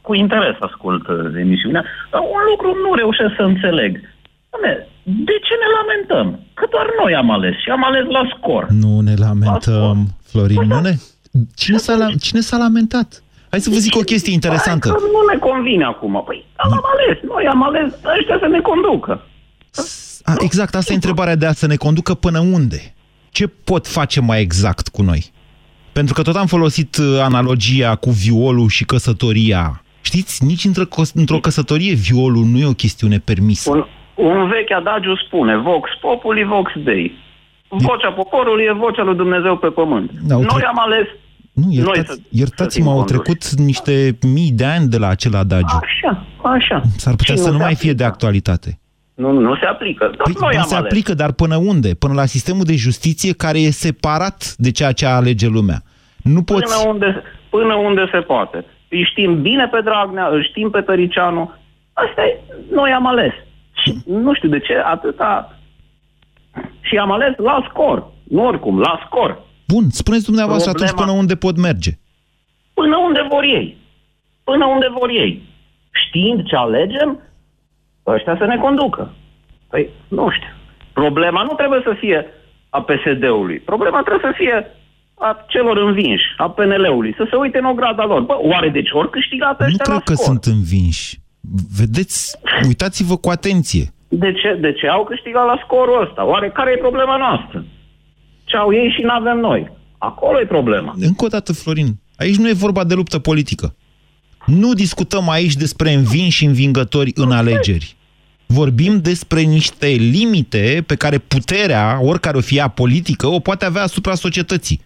[0.00, 4.00] cu interes ascult uh, emisiunea, dar un lucru nu reușesc să înțeleg.
[4.50, 4.72] Doamne,
[5.28, 6.26] de ce ne lamentăm?
[6.54, 8.66] Că doar noi am ales și am ales la scor.
[8.70, 9.96] Nu ne lamentăm,
[10.30, 10.94] Florin, nu ne...
[11.56, 12.08] Cine s-a, la...
[12.20, 13.22] Cine s-a lamentat?
[13.50, 14.88] Hai să vă zic o chestie interesantă.
[14.88, 16.22] Hai că nu ne convine acum.
[16.26, 19.22] Păi, am ales, noi am ales, ăștia să ne conducă.
[20.22, 22.94] A, exact, asta e întrebarea de a să ne conducă până unde.
[23.30, 25.32] Ce pot face mai exact cu noi?
[25.92, 29.82] Pentru că tot am folosit uh, analogia cu violul și căsătoria.
[30.00, 30.68] Știți, nici
[31.14, 33.70] într-o căsătorie violul nu e o chestiune permisă.
[33.70, 33.84] Un,
[34.26, 37.12] un vechi adagiu spune, vox populi, vox dei.
[37.68, 40.10] Vocea poporului e vocea lui Dumnezeu pe pământ.
[40.28, 41.06] Da, au Noi tre- am ales
[41.52, 43.12] Nu, noi iertați, să- iertați-mă, să fim au conduși.
[43.14, 45.78] trecut niște mii de ani de la acel adagiu.
[45.82, 46.80] Așa, așa.
[46.96, 48.12] S-ar putea Și să nu se mai fie de aplică.
[48.12, 48.78] actualitate.
[49.14, 50.04] Nu, nu se aplică.
[50.04, 50.90] Dar Păi, noi ba, am se ales.
[50.90, 51.94] aplică, dar până unde?
[51.94, 55.82] Până la sistemul de justiție care e separat de ceea ce alege lumea.
[56.22, 56.62] Nu poți...
[56.76, 58.64] Până unde, până unde se poate.
[58.88, 61.52] Îi știm bine pe Dragnea, îl știm pe Tăricianu.
[61.92, 62.38] Asta e,
[62.74, 63.32] noi am ales.
[63.82, 65.58] Și nu știu de ce atâta...
[66.80, 68.10] Și am ales la scor.
[68.22, 69.38] Nu oricum, la scor.
[69.66, 71.90] Bun, spuneți dumneavoastră Problema- atunci până unde pot merge.
[72.74, 73.76] Până unde vor ei.
[74.44, 75.42] Până unde vor ei.
[75.90, 77.20] Știind ce alegem,
[78.06, 79.12] ăștia să ne conducă.
[79.70, 80.48] Păi, nu știu.
[80.92, 82.26] Problema nu trebuie să fie
[82.70, 83.58] a PSD-ului.
[83.58, 84.66] Problema trebuie să fie
[85.20, 88.20] a celor învinși, a PNL-ului, să se uite în ograda lor.
[88.20, 90.24] Bă, oare deci ori câștigat Nu ăștia cred la că scor?
[90.26, 91.18] sunt învinși.
[91.76, 93.92] Vedeți, uitați-vă cu atenție.
[94.08, 96.24] De ce, de ce au câștigat la scorul ăsta?
[96.24, 97.64] Oare care e problema noastră?
[98.44, 99.70] Ce au ei și n-avem noi?
[99.98, 100.94] Acolo e problema.
[100.98, 103.76] Încă o dată, Florin, aici nu e vorba de luptă politică.
[104.46, 107.96] Nu discutăm aici despre învinși și învingători în alegeri.
[108.46, 113.82] Vorbim despre niște limite pe care puterea, oricare o fie ea politică, o poate avea
[113.82, 114.80] asupra societății.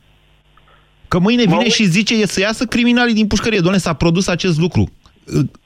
[1.09, 3.61] Că mâine vine și zice să iasă criminalii din pușcărie.
[3.61, 4.91] Doamne, s-a produs acest lucru.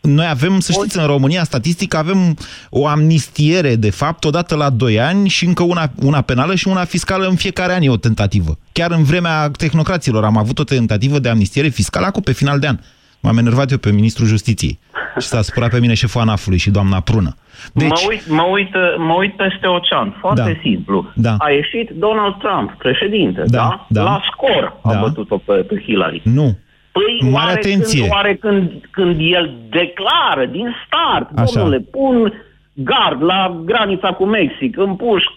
[0.00, 2.36] Noi avem, să știți, în România, statistic, avem
[2.70, 6.84] o amnistiere, de fapt, odată la 2 ani și încă una, una penală și una
[6.84, 8.58] fiscală în fiecare an e o tentativă.
[8.72, 12.66] Chiar în vremea tehnocraților am avut o tentativă de amnistiere fiscală acum pe final de
[12.66, 12.78] an.
[13.20, 14.78] M-am enervat eu pe ministrul justiției
[15.20, 17.36] și s-a supărat pe mine șeful ANAF-ului și doamna Prună.
[17.72, 17.88] Deci...
[17.88, 20.58] Mă, uit, mă, uit, mă uit peste ocean, foarte Da.
[20.62, 21.10] simplu.
[21.14, 21.34] Da.
[21.38, 23.86] A ieșit Donald Trump, președinte, Da, da?
[23.88, 24.02] da.
[24.02, 25.00] La scor a Da.
[25.00, 26.20] bătut-o pe, pe Hillary.
[26.24, 26.58] Nu.
[26.96, 28.00] Păi Mare oare, atenție.
[28.00, 31.52] Când, oare când, când el declară din start, Așa.
[31.60, 32.32] domnule, pun
[32.72, 35.32] gard la granița cu Mexic, împușc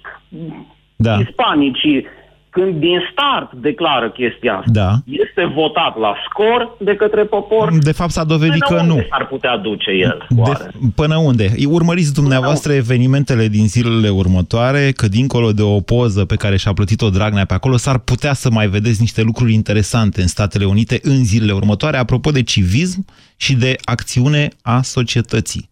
[0.96, 1.16] Da.
[1.16, 2.06] hispanicii,
[2.50, 4.92] când din start declară chestia asta, Da.
[5.06, 7.74] este votat la scor de către popor?
[7.82, 9.06] De fapt s-a dovedit Până că unde nu.
[9.10, 10.72] ar putea duce el, De, oare?
[10.96, 11.52] până unde?
[11.68, 17.10] Urmăriți dumneavoastră evenimentele din zilele următoare, că dincolo de o poză pe care și-a plătit-o
[17.10, 21.24] Dragnea pe acolo, s-ar putea să mai vedeți niște lucruri interesante în Statele Unite în
[21.26, 23.06] zilele următoare, apropo de civism
[23.38, 25.70] și de acțiune a societății.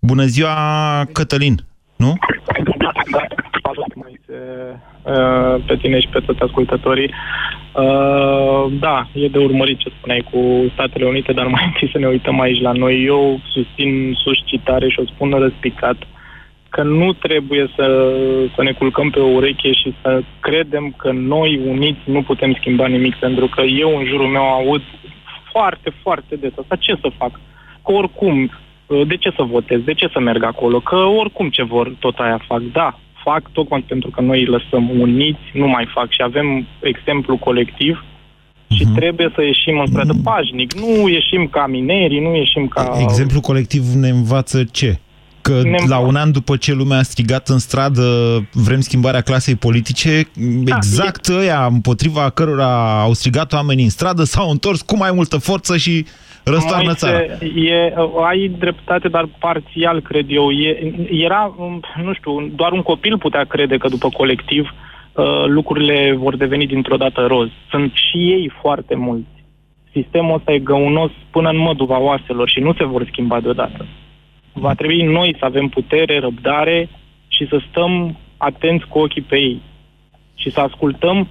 [0.00, 0.54] Bună ziua,
[1.12, 1.64] Cătălin!
[1.96, 2.14] Nu?
[4.28, 7.10] Uh, pe tine și pe toți ascultătorii.
[7.72, 12.06] Uh, Da, e de urmărit ce spuneai cu Statele Unite, dar mai întâi să ne
[12.06, 13.04] uităm aici la noi.
[13.04, 15.96] Eu susțin suscitare și o spun răspicat
[16.68, 18.16] că nu trebuie să,
[18.54, 22.86] să ne culcăm pe o ureche și să credem că noi, uniți, nu putem schimba
[22.86, 24.82] nimic, pentru că eu în jurul meu aud
[25.52, 26.76] foarte, foarte des asta.
[26.76, 27.30] Ce să fac?
[27.84, 28.50] Că oricum,
[29.06, 29.80] de ce să votez?
[29.80, 30.80] De ce să merg acolo?
[30.80, 32.60] Că oricum ce vor, tot aia fac.
[32.72, 37.36] Da, fac tocmai pentru că noi îi lăsăm uniți, nu mai fac și avem exemplu
[37.36, 38.04] colectiv
[38.76, 40.74] și trebuie să ieșim în stradă pașnic.
[40.74, 42.96] Nu ieșim ca mineri, nu ieșim ca...
[42.98, 44.98] Exemplu colectiv ne învață ce?
[45.40, 48.02] Că ne la un an după ce lumea a strigat în stradă
[48.52, 54.50] vrem schimbarea clasei politice, Da, exact ăia împotriva cărora au strigat oamenii în stradă s-au
[54.50, 56.06] întors cu mai multă forță și
[56.50, 57.22] răstoarnă Moise, țara.
[57.54, 57.94] E,
[58.26, 60.50] ai dreptate, dar parțial, cred eu.
[60.50, 64.74] E, era, um, nu știu, doar un copil putea crede că după colectiv
[65.12, 67.48] uh, lucrurile vor deveni dintr-o dată roz.
[67.70, 69.36] Sunt și ei foarte mulți.
[69.92, 73.86] Sistemul ăsta e găunos până în măduva oaselor și nu se vor schimba deodată.
[74.52, 76.88] Va trebui noi să avem putere, răbdare
[77.28, 79.62] și să stăm atenți cu ochii pe ei
[80.34, 81.26] și să ascultăm, uh,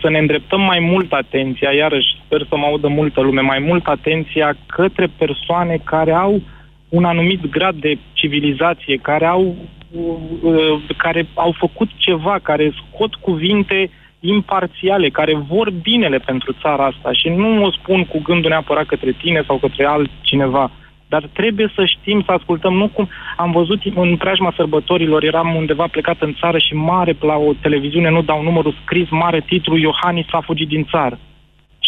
[0.00, 3.86] să ne îndreptăm mai mult atenția, iarăși sper să mă audă multă lume, mai mult
[3.86, 6.42] atenția către persoane care au
[6.88, 9.54] un anumit grad de civilizație, care au,
[9.90, 16.84] uh, uh, care au făcut ceva, care scot cuvinte imparțiale, care vor binele pentru țara
[16.84, 17.12] asta.
[17.12, 20.70] Și nu o spun cu gândul neapărat către tine sau către altcineva,
[21.14, 25.86] dar trebuie să știm să ascultăm, nu cum am văzut în preajma sărbătorilor, eram undeva
[25.86, 30.26] plecat în țară și mare la o televiziune, nu dau numărul scris, mare titlu, Iohannis
[30.30, 31.18] a fugit din țară.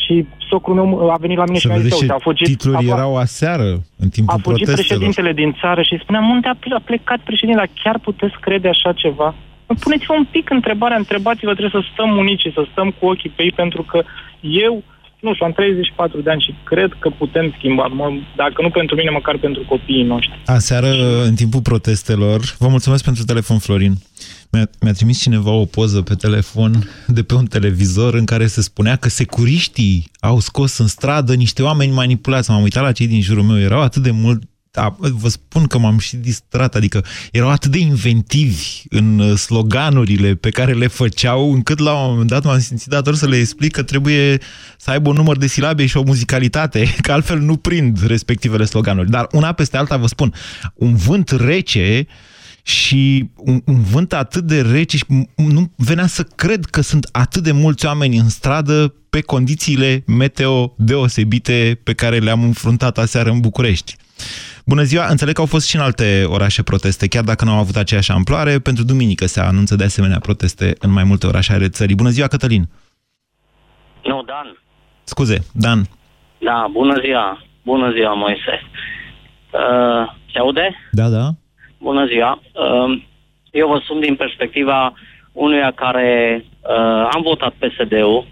[0.03, 2.27] Și socrul meu a venit la mine Să și mi-a zis, vedeți uite, ce a
[2.29, 3.69] fugit, titluri a, erau aseară,
[4.05, 4.79] în timpul a fugit protestelor.
[4.79, 8.69] președintele din țară și spuneam, unde a ple- a plecat președintele, dar chiar puteți crede
[8.69, 9.35] așa ceva?
[9.85, 13.43] Puneți-vă un pic întrebarea, întrebați-vă, trebuie să stăm unici și să stăm cu ochii pe
[13.43, 13.99] ei, pentru că
[14.41, 14.75] eu,
[15.27, 18.95] nu știu, am 34 de ani și cred că putem schimba, mă, dacă nu pentru
[18.97, 20.43] mine, măcar pentru copiii noștri.
[20.47, 20.93] Aseară,
[21.29, 23.95] în timpul protestelor, vă mulțumesc pentru telefon, Florin.
[24.53, 26.73] Mi-a, mi-a trimis cineva o poză pe telefon
[27.07, 31.62] de pe un televizor în care se spunea că securiștii au scos în stradă niște
[31.62, 32.51] oameni manipulați.
[32.51, 34.43] M-am uitat la cei din jurul meu, erau atât de mult
[34.77, 40.35] da, vă spun că m-am și distrat, adică erau atât de inventivi în uh, sloganurile
[40.35, 43.73] pe care le făceau, încât la un moment dat m-am simțit dator să le explic
[43.73, 44.41] că trebuie
[44.79, 49.11] să aibă un număr de silabe și o muzicalitate, că altfel nu prind respectivele sloganuri.
[49.11, 50.35] Dar una peste alta vă spun,
[50.75, 52.07] un vânt rece
[52.62, 55.05] și un, un vânt atât de rece și
[55.37, 60.75] nu venea să cred că sunt atât de mulți oameni în stradă pe condițiile meteo
[60.79, 63.97] deosebite pe care le-am înfruntat aseară în București.
[64.66, 65.07] Bună ziua!
[65.07, 68.11] Înțeleg că au fost și în alte orașe proteste, chiar dacă nu au avut aceeași
[68.11, 68.59] amploare.
[68.59, 71.94] Pentru duminică se anunță de asemenea proteste în mai multe orașe ale țării.
[71.94, 72.68] Bună ziua, Cătălin!
[74.05, 74.62] Nu, Dan.
[75.05, 75.88] Scuze, Dan.
[76.38, 77.42] Da, bună ziua.
[77.62, 78.61] Bună ziua, Moise.
[79.50, 80.76] Uh, se aude?
[80.90, 81.29] Da, da.
[81.79, 82.40] Bună ziua.
[82.52, 83.02] Uh,
[83.50, 84.94] eu vă sunt din perspectiva
[85.33, 88.26] unuia care uh, am votat PSD-ul,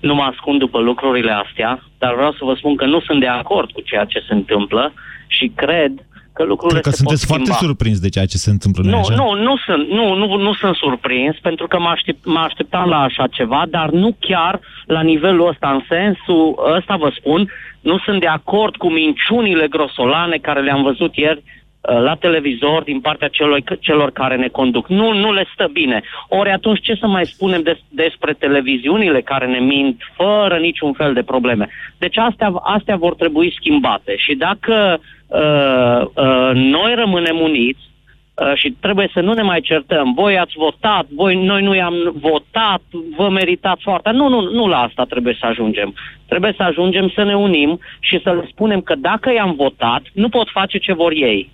[0.00, 3.26] nu mă ascund după lucrurile astea, dar vreau să vă spun că nu sunt de
[3.40, 4.92] acord cu ceea ce se întâmplă
[5.26, 5.92] și cred
[6.36, 7.66] că lucrurile Cred că se sunteți pot foarte schimba.
[7.66, 8.82] surprins de ceea ce se întâmplă.
[8.82, 9.14] nu-i Nu, așa?
[9.14, 13.00] nu, nu sunt, nu, nu, nu sunt surprins pentru că mă, aștept, mă așteptam la
[13.00, 18.20] așa ceva, dar nu chiar la nivelul ăsta, în sensul ăsta vă spun, nu sunt
[18.20, 23.60] de acord cu minciunile grosolane care le-am văzut ieri uh, la televizor din partea celor,
[23.80, 24.88] celor care ne conduc.
[24.88, 26.02] Nu, nu le stă bine.
[26.28, 31.14] Ori atunci ce să mai spunem des, despre televiziunile care ne mint fără niciun fel
[31.14, 31.68] de probleme?
[31.98, 37.92] Deci astea, astea vor trebui schimbate și dacă uh, uh, noi rămânem uniți,
[38.34, 40.12] Uh, și trebuie să nu ne mai certăm.
[40.14, 42.82] Voi ați votat, voi, noi nu i-am votat,
[43.16, 44.10] vă meritați foarte.
[44.10, 45.94] Nu, nu, nu la asta trebuie să ajungem.
[46.28, 50.28] Trebuie să ajungem să ne unim și să le spunem că dacă i-am votat, nu
[50.28, 51.50] pot face ce vor ei.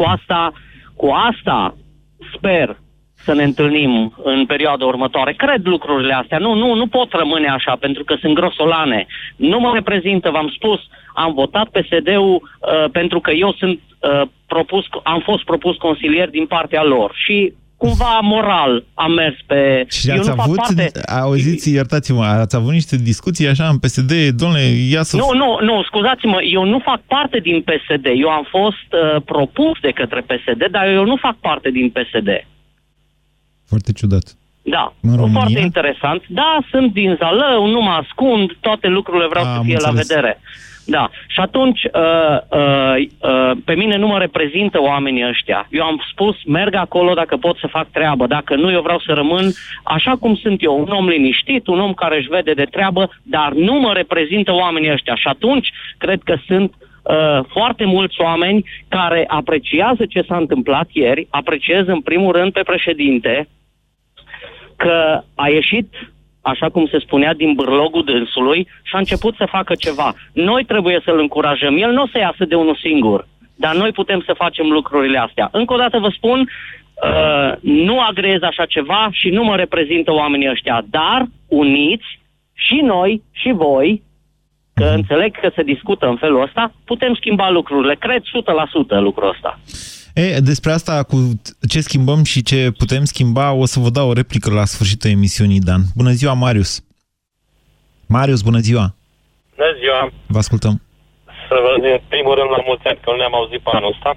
[0.00, 0.52] Cu asta,
[0.96, 1.74] cu asta
[2.36, 2.76] sper
[3.14, 5.32] să ne întâlnim în perioada următoare.
[5.32, 6.38] Cred lucrurile astea.
[6.38, 9.06] Nu, nu, nu pot rămâne așa, pentru că sunt grosolane.
[9.36, 10.80] Nu mă reprezintă, v-am spus,
[11.14, 16.46] am votat PSD-ul uh, pentru că eu sunt uh, propus, am fost propus consilier din
[16.46, 19.84] partea lor și cumva moral am mers pe...
[19.88, 20.90] Și eu ați nu fac avut, parte...
[21.06, 24.62] auziți, iertați-mă, ați avut niște discuții așa în PSD, domnule,
[24.94, 25.16] ia să...
[25.16, 28.04] Nu, nu, nu, scuzați-mă, eu nu fac parte din PSD.
[28.24, 32.28] Eu am fost uh, propus de către PSD, dar eu nu fac parte din PSD.
[33.68, 34.26] Foarte ciudat.
[34.62, 35.40] Da, În România?
[35.40, 36.22] foarte interesant.
[36.28, 39.88] Da, sunt din Zalău, nu mă ascund, toate lucrurile vreau A, să am fie la
[39.88, 40.06] înțeles.
[40.08, 40.40] vedere.
[40.90, 45.66] Da, și atunci uh, uh, uh, pe mine nu mă reprezintă oamenii ăștia.
[45.70, 49.12] Eu am spus, merg acolo dacă pot să fac treabă, dacă nu, eu vreau să
[49.12, 49.44] rămân
[49.82, 53.52] așa cum sunt eu, un om liniștit, un om care își vede de treabă, dar
[53.52, 55.14] nu mă reprezintă oamenii ăștia.
[55.14, 61.26] Și atunci cred că sunt uh, foarte mulți oameni care apreciază ce s-a întâmplat ieri,
[61.30, 63.48] apreciază în primul rând pe președinte,
[64.76, 65.88] că a ieșit,
[66.42, 70.14] așa cum se spunea, din bârlogul dânsului și a început să facă ceva.
[70.32, 71.76] Noi trebuie să-l încurajăm.
[71.76, 75.48] El nu o să iasă de unul singur, dar noi putem să facem lucrurile astea.
[75.52, 80.50] Încă o dată vă spun, uh, nu agrez așa ceva și nu mă reprezintă oamenii
[80.50, 82.20] ăștia, dar uniți
[82.52, 84.02] și noi și voi
[84.74, 87.94] că înțeleg că se discută în felul ăsta, putem schimba lucrurile.
[87.94, 88.24] Cred 100%
[89.00, 89.58] lucrul ăsta.
[90.14, 91.16] E, despre asta cu
[91.68, 95.60] ce schimbăm și ce putem schimba, o să vă dau o replică la sfârșitul emisiunii,
[95.68, 95.82] Dan.
[95.96, 96.72] Bună ziua, Marius!
[98.08, 98.86] Marius, bună ziua!
[99.56, 100.00] Bună ziua!
[100.26, 100.74] Vă ascultăm!
[101.48, 104.10] Să vă, în primul rând, la mulți ani, că nu ne-am auzit pe anul ăsta.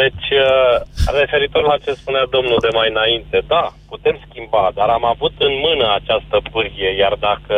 [0.00, 0.74] Deci, uh,
[1.20, 5.54] referitor la ce spunea domnul de mai înainte, da, putem schimba, dar am avut în
[5.66, 7.56] mână această pârghie, iar dacă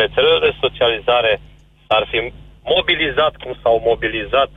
[0.00, 1.32] rețelele de socializare
[1.86, 2.18] s-ar fi
[2.74, 4.50] mobilizat cum s-au mobilizat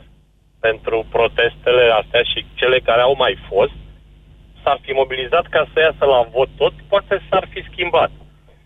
[0.68, 3.78] pentru protestele astea și cele care au mai fost,
[4.64, 8.12] s-ar fi mobilizat ca să iasă la vot tot, poate s-ar fi schimbat.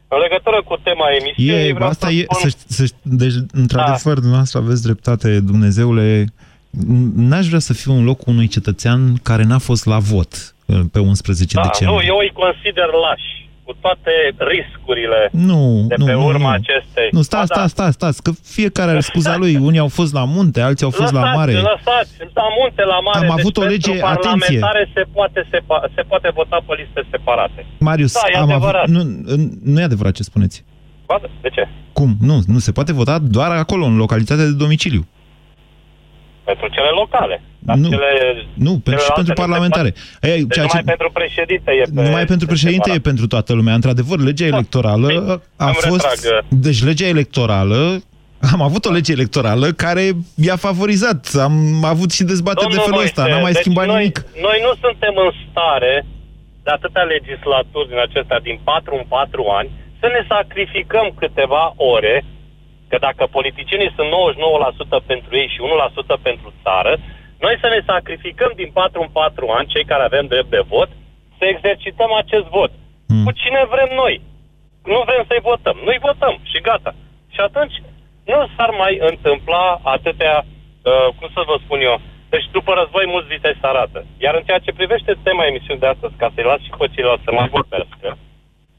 [0.08, 1.70] În legătură cu tema emisiunii...
[1.70, 2.50] E, asta să e, spun...
[2.50, 4.24] să, să, deci, într-adevăr, da.
[4.26, 6.26] dumneavoastră aveți dreptate, Dumnezeule,
[7.30, 11.00] n-aș vrea să fiu în locul unui cetățean care n-a fost la vot uh, pe
[11.00, 11.98] 11 da, decembrie.
[11.98, 14.12] Nu, eu îi consider lași cu toate
[14.54, 17.08] riscurile nu, de nu, pe urma nu, acestei...
[17.12, 19.56] Nu, sta, sta, sta, sta, că fiecare are scuza lui.
[19.70, 21.52] Unii au fost la munte, alții au fost lăsați, la mare.
[21.52, 23.18] Lăsați, la munte, la mare.
[23.18, 24.60] Am deci avut o lege, atenție.
[24.94, 27.66] se poate, sepa, se poate vota pe liste separate.
[27.80, 29.02] Marius, da, am avut, nu,
[29.64, 30.64] nu e adevărat ce spuneți.
[31.42, 31.68] De ce?
[31.94, 32.16] Cum?
[32.22, 35.08] Nu, nu se poate vota doar acolo, în localitatea de domiciliu.
[36.46, 37.42] Pentru cele locale.
[37.60, 38.12] Dar nu, cele,
[38.54, 39.90] nu pentru, și pentru parlamentare.
[39.92, 40.36] Poate...
[40.36, 40.92] Deci ceea numai ce...
[40.94, 43.74] pentru președinte e pe, Numai pentru președinte e pentru toată lumea.
[43.74, 44.56] Într-adevăr, legea da.
[44.56, 46.08] electorală a fost...
[46.24, 46.44] Retrag.
[46.50, 48.02] Deci legea electorală
[48.54, 50.04] am avut o lege electorală care
[50.36, 51.22] i-a favorizat.
[51.48, 53.26] Am avut și dezbateri de felul ăsta.
[53.26, 54.18] N-am mai deci schimbat noi, nimic.
[54.48, 56.06] Noi nu suntem în stare
[56.64, 62.16] de atâtea legislaturi din acestea, din 4 în 4 ani, să ne sacrificăm câteva ore
[62.90, 64.10] Că dacă politicienii sunt
[65.02, 65.60] 99% pentru ei și
[66.18, 66.94] 1% pentru țară,
[67.46, 70.90] noi să ne sacrificăm din 4 în 4 ani, cei care avem drept de vot,
[71.38, 72.72] să exercităm acest vot.
[73.08, 73.24] Mm.
[73.26, 74.16] Cu cine vrem noi.
[74.94, 75.78] Nu vrem să-i votăm.
[75.86, 76.92] Nu-i votăm și gata.
[77.34, 77.76] Și atunci
[78.32, 81.96] nu s-ar mai întâmpla atâtea, uh, cum să vă spun eu,
[82.34, 84.00] deci după război mulți vitezi se arată.
[84.26, 87.24] Iar în ceea ce privește tema emisiunii de astăzi, ca să-i las și pe ceilalți
[87.24, 88.08] să mai vorbească,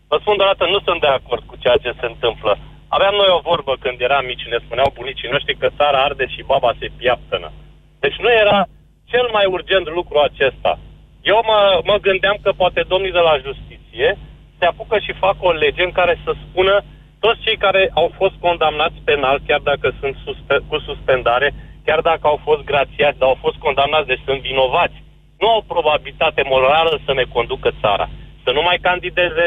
[0.08, 2.52] vă spun doar nu sunt de acord cu ceea ce se întâmplă.
[2.88, 6.49] Aveam noi o vorbă când eram mici, ne spuneau bunicii noștri că țara arde și
[6.51, 7.53] baba se piaptănă.
[8.01, 8.66] Deci nu era
[9.05, 10.79] cel mai urgent lucru acesta.
[11.22, 14.18] Eu mă, mă gândeam că poate domnii de la justiție
[14.59, 16.85] se apucă și fac o lege în care să spună
[17.20, 22.25] toți cei care au fost condamnați penal, chiar dacă sunt suspe- cu suspendare, chiar dacă
[22.27, 25.03] au fost grațiați, dar au fost condamnați, deci sunt vinovați,
[25.38, 28.09] nu au probabilitate morală să ne conducă țara.
[28.44, 29.46] Să nu mai candideze,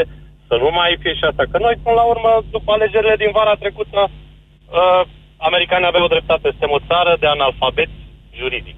[0.50, 1.44] să nu mai fie și asta.
[1.52, 5.02] Că noi, până la urmă, după alegerile din vara trecută, uh,
[5.50, 6.48] americanii aveau dreptate.
[6.50, 7.92] Suntem o țară de analfabet
[8.40, 8.78] juridic.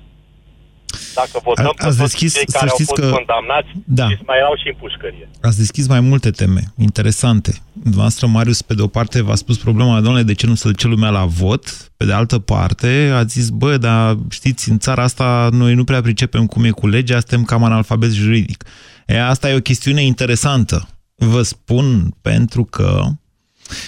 [1.19, 3.09] Dacă votăm A, ați deschis, cei care au fost că...
[3.09, 4.09] condamnați da.
[4.09, 5.29] și mai erau și în pușcărie.
[5.41, 7.51] Ați deschis mai multe teme interesante.
[7.73, 10.87] Dumneavoastră, Marius, pe de o parte v-a spus problema, domnule, de ce nu se duce
[10.87, 11.63] lumea la vot?
[11.97, 16.01] Pe de altă parte, ați zis, bă, dar știți, în țara asta noi nu prea
[16.01, 18.63] pricepem cum e cu legea, suntem cam analfabet juridic.
[19.07, 20.87] E, asta e o chestiune interesantă.
[21.25, 23.11] Vă spun pentru că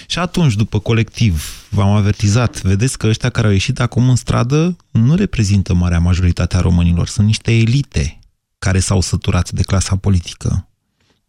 [0.06, 4.76] și atunci, după colectiv, v-am avertizat, vedeți că ăștia care au ieșit acum în stradă
[4.90, 8.18] nu reprezintă marea majoritate a românilor, sunt niște elite
[8.58, 10.68] care s-au săturat de clasa politică.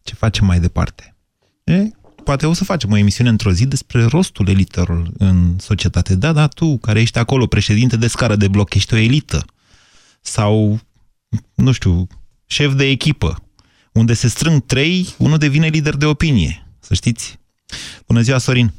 [0.02, 1.16] Ce facem mai departe?
[1.64, 1.90] E,
[2.24, 6.16] poate o să facem o emisiune într-o zi despre rostul elitelor în societate.
[6.16, 9.46] Da, da, tu, care ești acolo, președinte de scară de bloc, ești o elită.
[10.22, 10.80] Sau,
[11.54, 12.08] nu știu,
[12.46, 13.45] șef de echipă
[14.00, 16.54] unde se strâng trei, unul devine lider de opinie.
[16.80, 17.40] Să știți.
[18.08, 18.70] Bună ziua, Sorin!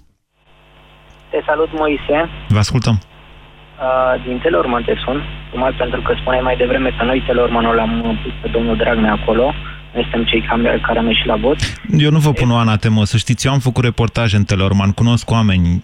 [1.31, 2.19] Te salut, Moise.
[2.49, 2.97] Vă ascultăm.
[3.01, 8.19] Uh, din Telorman te sun, numai pentru că spuneai mai devreme că noi Telormanul l-am
[8.23, 9.53] pus pe domnul Dragnea acolo,
[9.95, 10.43] noi suntem cei
[10.87, 11.57] care am ieșit la vot.
[11.99, 15.31] Eu nu vă pun o anatemă, să știți, eu am făcut reportaje în Teleorman, cunosc
[15.31, 15.83] oameni,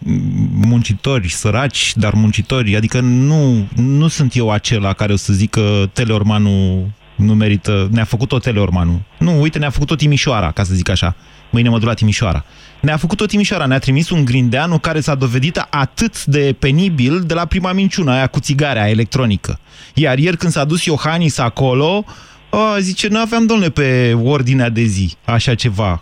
[0.65, 5.85] muncitori, săraci, dar muncitori, adică nu, nu sunt eu acela care o să zic că
[5.93, 6.91] Teleormanul
[7.23, 9.03] nu merită, ne-a făcut-o Teleormanu.
[9.19, 11.17] Nu, uite, ne-a făcut-o Timișoara, ca să zic așa.
[11.51, 12.45] Mâine mă duc la Timișoara.
[12.81, 17.45] Ne-a făcut-o Timișoara, ne-a trimis un grindeanu care s-a dovedit atât de penibil de la
[17.45, 19.59] prima minciună, aia cu țigarea electronică.
[19.95, 22.05] Iar ieri când s-a dus Iohannis acolo,
[22.51, 25.99] a, zice, nu aveam, domnule, pe ordinea de zi așa ceva.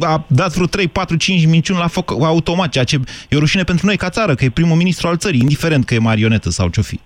[0.00, 3.64] A dat vreo 3, 4, 5 minciuni la foc automat, ceea ce e o rușine
[3.64, 6.68] pentru noi ca țară, că e primul ministru al țării, indiferent că e marionetă sau
[6.68, 7.00] ce-o fi.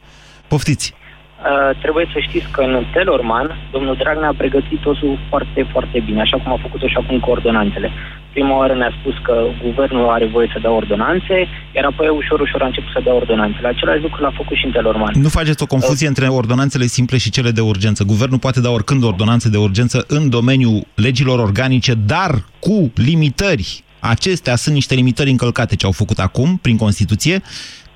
[0.49, 0.95] Poftiți!
[1.39, 6.21] Uh, trebuie să știți că în Telorman, domnul Dragnea a pregătit totul foarte, foarte bine,
[6.21, 7.91] așa cum a făcut-o și acum cu ordonanțele.
[8.33, 11.37] Prima oară ne-a spus că guvernul are voie să dea ordonanțe,
[11.77, 13.69] iar apoi ușor, ușor a început să dea ordonanțele.
[13.69, 15.13] Același lucru l-a făcut și în Telorman.
[15.17, 18.05] Nu faceți o confuzie uh, între ordonanțele simple și cele de urgență.
[18.05, 24.57] Guvernul poate da oricând ordonanțe de urgență în domeniul legilor organice, dar cu limitări Acestea
[24.57, 27.43] sunt niște limitări încălcate ce au făcut acum, prin Constituție.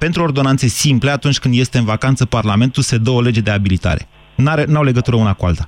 [0.07, 4.03] Pentru ordonanțe simple, atunci când este în vacanță Parlamentul, se dă o lege de abilitare.
[4.73, 5.65] N-au legătură una cu alta.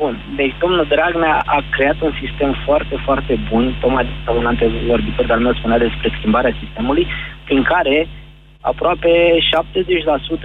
[0.00, 4.06] Bun, deci domnul Dragnea a creat un sistem foarte, foarte bun, tocmai
[4.38, 7.06] un antevorbitor de-al meu spunea despre schimbarea sistemului,
[7.44, 8.08] prin care
[8.60, 9.12] aproape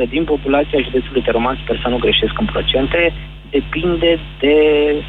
[0.05, 3.13] 70% din populația județului Teroman, sper să nu greșesc în procente,
[3.57, 4.11] depinde
[4.43, 4.55] de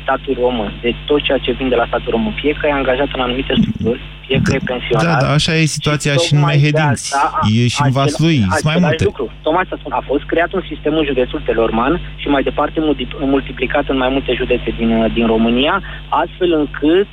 [0.03, 2.33] statul român, de tot ceea ce vine de la statul român.
[2.41, 5.07] Fie că e angajat în anumite structuri, fie că e pensionar.
[5.07, 7.15] Da, da, așa e situația și, și în Mehedinți.
[7.59, 9.05] E și în Vaslui, sunt mai multe.
[9.05, 9.27] Lucru.
[9.47, 12.79] Tocmai să spun, a fost creat un sistem în județul Telorman și mai departe
[13.35, 15.75] multiplicat în mai multe județe din, din România,
[16.09, 17.09] astfel încât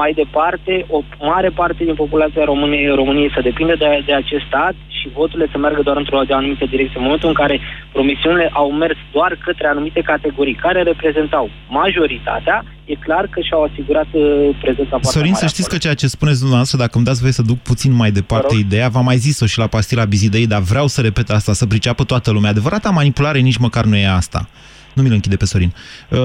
[0.00, 0.98] mai departe, o
[1.32, 5.58] mare parte din populația României, României să depinde de, de acest stat și voturile să
[5.58, 6.98] meargă doar într-o anumită direcție.
[6.98, 7.60] În momentul în care
[7.92, 14.08] promisiunile au mers doar către anumite categorii care reprezentau majoritatea, e clar că și-au asigurat
[14.12, 14.24] uh,
[14.60, 15.76] prezența foarte Sorin, să știți acolo.
[15.76, 18.88] că ceea ce spuneți dumneavoastră, dacă îmi dați voie să duc puțin mai departe ideea,
[18.88, 22.30] v-am mai zis-o și la pastila Bizidei, dar vreau să repet asta, să priceapă toată
[22.30, 22.50] lumea.
[22.50, 24.48] Adevărata manipulare nici măcar nu e asta.
[24.96, 25.72] Nu mi-l închide pe Sorin.
[26.10, 26.18] Uh,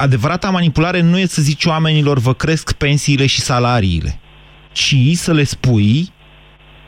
[0.00, 4.18] adevărata manipulare nu e să zici oamenilor vă cresc pensiile și salariile,
[4.72, 6.12] ci să le spui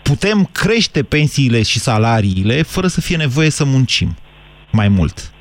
[0.02, 4.16] putem crește pensiile și salariile fără să fie nevoie să muncim
[4.70, 5.32] mai mult.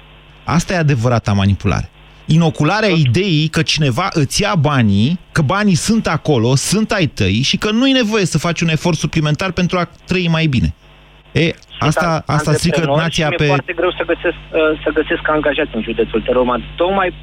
[0.43, 1.89] Asta e adevărata manipulare.
[2.25, 7.57] Inocularea ideii că cineva îți ia banii, că banii sunt acolo, sunt ai tăi și
[7.57, 10.73] că nu e nevoie să faci un efort suplimentar pentru a trăi mai bine.
[11.31, 13.43] E, asta, asta strică nația pe...
[13.43, 14.37] E foarte greu să găsesc,
[14.83, 16.63] să găsesc angajați în județul Teroman.
[16.75, 17.13] Tocmai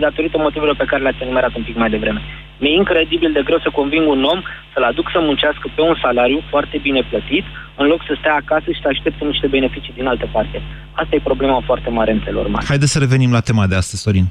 [0.00, 2.20] datorită motivelor pe care le-ați enumerat un pic mai devreme.
[2.58, 4.40] Mi-e incredibil de greu să conving un om
[4.72, 7.44] să-l aduc să muncească pe un salariu foarte bine plătit,
[7.76, 10.62] în loc să stea acasă și să aștepte niște beneficii din altă parte.
[10.92, 12.66] Asta e problema foarte mare în telor mari.
[12.66, 14.26] Haideți să revenim la tema de astăzi, Sorin.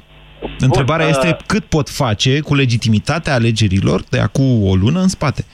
[0.58, 1.44] Întrebarea Bun, este uh...
[1.46, 5.44] cât pot face cu legitimitatea alegerilor de acum o lună în spate?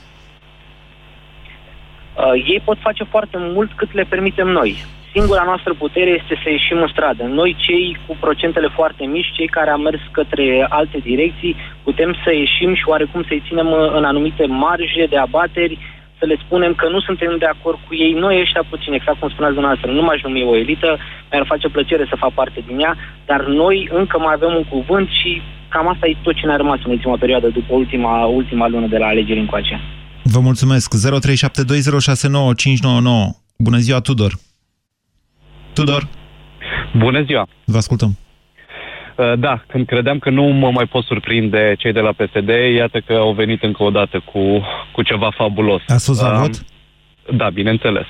[2.15, 4.85] Uh, ei pot face foarte mult cât le permitem noi
[5.15, 7.23] singura noastră putere este să ieșim în stradă.
[7.39, 10.45] Noi, cei cu procentele foarte mici, cei care am mers către
[10.79, 11.55] alte direcții,
[11.87, 15.79] putem să ieșim și oarecum să-i ținem în anumite marje de abateri,
[16.19, 18.13] să le spunem că nu suntem de acord cu ei.
[18.23, 20.89] Noi ăștia puțin, exact cum spuneați dumneavoastră, nu m-aș numi o elită,
[21.31, 22.93] mi-ar face plăcere să fac parte din ea,
[23.25, 25.41] dar noi încă mai avem un cuvânt și
[25.73, 28.97] cam asta e tot ce ne-a rămas în ultima perioadă, după ultima, ultima lună de
[28.97, 29.81] la alegeri încoace.
[30.23, 30.87] Vă mulțumesc.
[30.95, 30.97] 0372069599.
[33.57, 34.33] Bună ziua, Tudor!
[35.73, 36.07] Tudor.
[36.97, 37.47] Bună ziua.
[37.65, 38.17] Vă ascultăm.
[39.15, 42.99] Uh, da, când credeam că nu mă mai pot surprinde cei de la PSD, iată
[42.99, 44.61] că au venit încă o dată cu,
[44.91, 45.81] cu ceva fabulos.
[45.87, 46.65] A fost la vot?
[47.35, 48.05] Da, bineînțeles.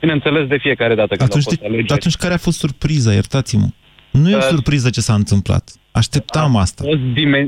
[0.00, 1.92] Bineînțeles de fiecare dată când atunci, au fost alegeri.
[1.92, 3.66] Atunci care a fost surpriza, iertați-mă?
[4.10, 5.72] Nu e o uh, surpriză ce s-a întâmplat.
[6.00, 6.84] Așteptam a asta.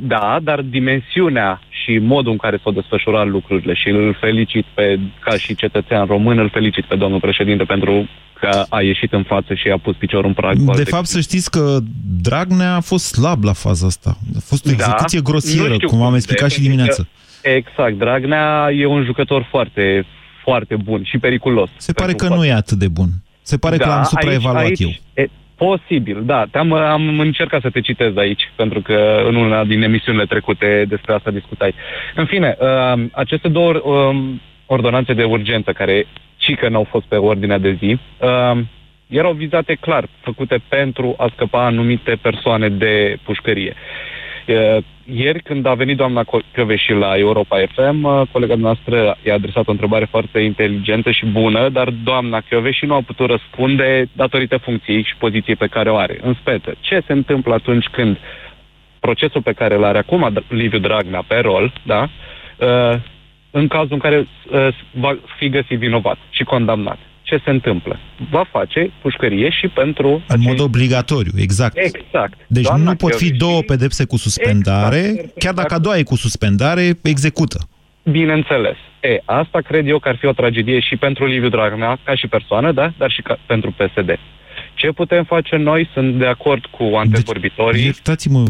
[0.01, 5.37] Da, dar dimensiunea și modul în care s-au desfășurat lucrurile și îl felicit pe, ca
[5.37, 8.09] și cetățean român, îl felicit pe domnul președinte pentru
[8.41, 10.57] că a ieșit în față și a pus piciorul în prag.
[10.57, 11.79] De fapt, să știți că
[12.21, 14.19] Dragnea a fost slab la faza asta.
[14.37, 17.03] A fost o da, execuție da, grosieră, cum am explicat și dimineața.
[17.43, 17.99] Exact.
[17.99, 20.07] Dragnea e un jucător foarte,
[20.45, 21.71] foarte bun și periculos.
[21.77, 23.09] Se pare că nu e atât de bun.
[23.43, 25.25] Se pare da, că l-am supraevaluat aici, aici, eu.
[25.25, 26.45] E, Posibil, da.
[26.51, 31.13] Te-am, am încercat să te citez aici, pentru că în una din emisiunile trecute despre
[31.13, 31.75] asta discutai.
[32.15, 34.17] În fine, uh, aceste două uh,
[34.67, 38.59] ordonanțe de urgență, care ci că n-au fost pe ordinea de zi, uh,
[39.09, 43.75] erau vizate clar, făcute pentru a scăpa anumite persoane de pușcărie.
[45.13, 50.05] Ieri, când a venit doamna Căveși la Europa FM, colega noastră i-a adresat o întrebare
[50.05, 55.57] foarte inteligentă și bună, dar doamna Căveși nu a putut răspunde datorită funcției și poziției
[55.57, 56.19] pe care o are.
[56.23, 58.19] În speță, ce se întâmplă atunci când
[59.01, 62.09] procesul pe care îl are acum Liviu Dragnea pe rol, da,
[63.51, 64.27] în cazul în care
[64.91, 67.99] va fi găsit vinovat și condamnat ce se întâmplă?
[68.31, 70.09] Va face pușcărie și pentru...
[70.09, 70.47] În acei...
[70.47, 71.77] mod obligatoriu, exact.
[71.77, 72.39] Exact.
[72.47, 75.39] Deci Doamna nu pot fi două pedepse cu suspendare, exact, exact.
[75.39, 77.59] chiar dacă a doua e cu suspendare, execută.
[78.03, 78.77] Bineînțeles.
[79.01, 82.27] E, asta cred eu că ar fi o tragedie și pentru Liviu Dragnea, ca și
[82.27, 82.93] persoană, da?
[82.99, 84.19] dar și ca, pentru PSD.
[84.75, 85.91] Ce putem face noi?
[85.93, 87.83] Sunt de acord cu antevorbitorii.
[87.83, 88.45] Deci, iertați-mă,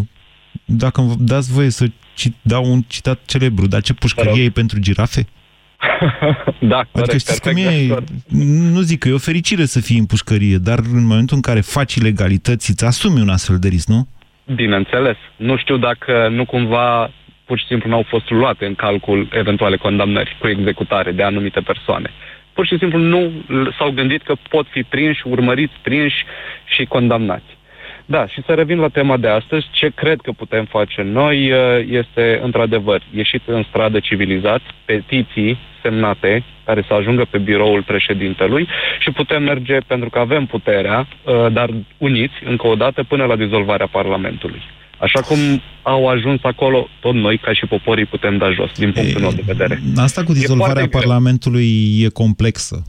[0.64, 1.86] dacă îmi dați voie să
[2.42, 5.26] dau un citat celebru, dar ce pușcărie e pentru girafe?
[6.72, 7.94] da, corect, adică știți cum e,
[8.74, 11.60] nu zic că e o fericire să fii în pușcărie, dar în momentul în care
[11.60, 14.08] faci ilegalități, îți asumi un astfel de risc, nu?
[14.54, 15.16] Bineînțeles.
[15.36, 17.10] Nu știu dacă nu cumva
[17.44, 22.10] pur și simplu n-au fost luate în calcul eventuale condamnări cu executare de anumite persoane.
[22.52, 23.32] Pur și simplu nu
[23.78, 26.24] s-au gândit că pot fi prinși, urmăriți, prinși
[26.64, 27.55] și condamnați.
[28.06, 31.58] Da, și să revin la tema de astăzi, ce cred că putem face noi uh,
[31.90, 39.10] este, într-adevăr, ieșit în stradă civilizat, petiții semnate care să ajungă pe biroul președintelui și
[39.10, 43.86] putem merge, pentru că avem puterea, uh, dar uniți, încă o dată, până la dizolvarea
[43.86, 44.62] Parlamentului.
[44.98, 45.38] Așa cum
[45.82, 49.42] au ajuns acolo, tot noi, ca și poporii, putem da jos, din punctul meu de
[49.46, 49.80] vedere.
[49.96, 52.82] Asta cu dizolvarea Parlamentului e complexă.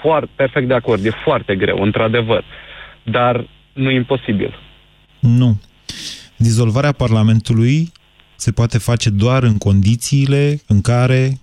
[0.00, 2.44] Foarte, perfect de acord, e foarte greu, într-adevăr.
[3.02, 3.44] Dar
[3.76, 4.54] nu e imposibil.
[5.20, 5.60] Nu.
[6.36, 7.92] Dizolvarea Parlamentului
[8.36, 11.40] se poate face doar în condițiile în care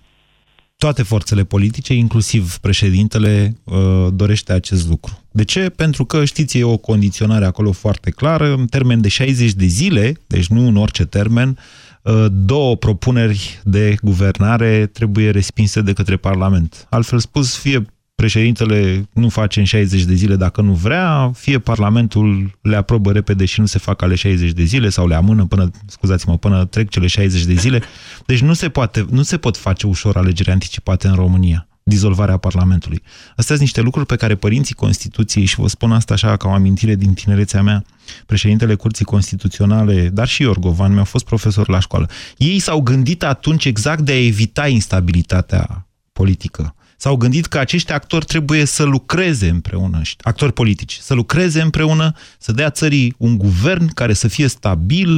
[0.78, 5.24] toate forțele politice, inclusiv președintele, uh, dorește acest lucru.
[5.32, 5.70] De ce?
[5.70, 10.14] Pentru că, știți, e o condiționare acolo foarte clară, în termen de 60 de zile,
[10.28, 11.58] deci nu în orice termen,
[12.02, 16.88] uh, două propuneri de guvernare trebuie respinse de către Parlament.
[16.90, 17.86] Altfel spus, fie
[18.16, 23.46] președintele nu face în 60 de zile dacă nu vrea, fie Parlamentul le aprobă repede
[23.46, 26.90] și nu se fac ale 60 de zile sau le amână până, scuzați-mă, până trec
[26.90, 27.82] cele 60 de zile.
[28.26, 33.02] Deci nu se, poate, nu se pot face ușor alegeri anticipate în România dizolvarea Parlamentului.
[33.30, 36.52] Astea sunt niște lucruri pe care părinții Constituției, și vă spun asta așa ca o
[36.52, 37.86] amintire din tinerețea mea,
[38.26, 42.10] președintele Curții Constituționale, dar și Iorgovan, mi-au fost profesor la școală.
[42.38, 48.26] Ei s-au gândit atunci exact de a evita instabilitatea politică s-au gândit că acești actori
[48.26, 54.14] trebuie să lucreze împreună, actori politici, să lucreze împreună, să dea țării un guvern care
[54.14, 55.12] să fie stabil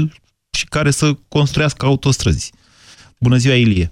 [0.57, 2.53] și care să construiască autostrăzi.
[3.19, 3.91] Bună ziua, Ilie!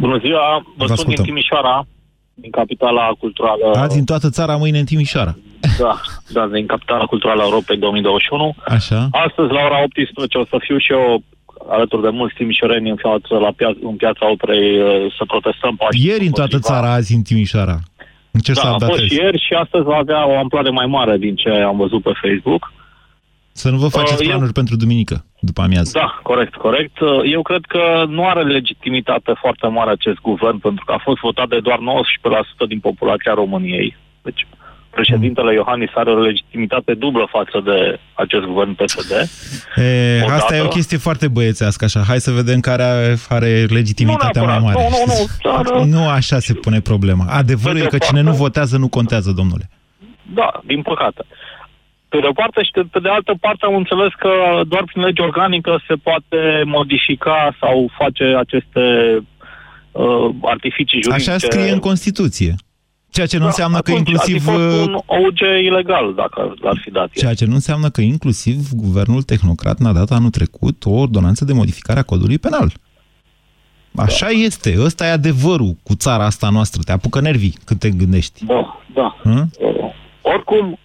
[0.00, 0.62] Bună ziua!
[0.76, 1.86] Vă, Vă sunt din Timișoara,
[2.34, 3.66] din capitala culturală...
[3.74, 5.36] Azi din toată țara, mâine în Timișoara.
[5.78, 8.54] Da, da, din capitala culturală Europei 2021.
[8.66, 9.08] Așa.
[9.10, 11.22] Astăzi, la ora 18, o să fiu și eu
[11.68, 16.06] alături de mulți timișoreni în față la piața, în piața Operei uh, să protestăm Paști.
[16.06, 17.78] Ieri în toată țara, azi în Timișoara.
[18.42, 21.34] ce da, a fost și ieri și astăzi va avea o amploare mai mare din
[21.34, 22.72] ce am văzut pe Facebook.
[23.52, 24.60] Să nu vă faceți uh, planuri eu...
[24.60, 25.90] pentru duminică, după amiază.
[25.98, 27.00] Da, corect, corect.
[27.00, 31.20] Uh, eu cred că nu are legitimitate foarte mare acest guvern, pentru că a fost
[31.20, 33.96] votat de doar 19% din populația României.
[34.22, 34.46] Deci,
[34.98, 39.12] președintele Iohannis are o legitimitate dublă față de acest guvern PSD.
[39.76, 42.00] E, asta e o chestie foarte băiețească, așa.
[42.10, 42.84] Hai să vedem care
[43.28, 44.76] are legitimitatea nu mai mare.
[44.82, 45.18] Nu, nu, nu.
[45.46, 45.62] Dar...
[45.94, 47.24] nu așa se pune problema.
[47.28, 49.66] Adevărul e că cine nu votează nu contează, domnule.
[50.34, 51.22] Da, din păcate.
[52.08, 54.32] Pe de o parte și pe de altă parte am înțeles că
[54.72, 58.84] doar prin lege organică se poate modifica sau face aceste
[59.92, 61.30] uh, artificii juridice.
[61.30, 62.54] Așa scrie în Constituție.
[63.16, 64.46] Ceea ce nu da, înseamnă că inclusiv...
[64.46, 67.10] un OG ilegal, dacă l-ar fi dat.
[67.10, 71.52] Ceea ce nu înseamnă că inclusiv guvernul tehnocrat n-a dat anul trecut o ordonanță de
[71.52, 72.72] modificare a codului penal.
[73.94, 74.32] Așa da.
[74.32, 76.82] este, ăsta e adevărul cu țara asta noastră.
[76.84, 78.44] Te apucă nervii când te gândești.
[78.44, 79.16] Da, da.
[79.22, 79.50] Hmm?
[80.22, 80.78] Oricum,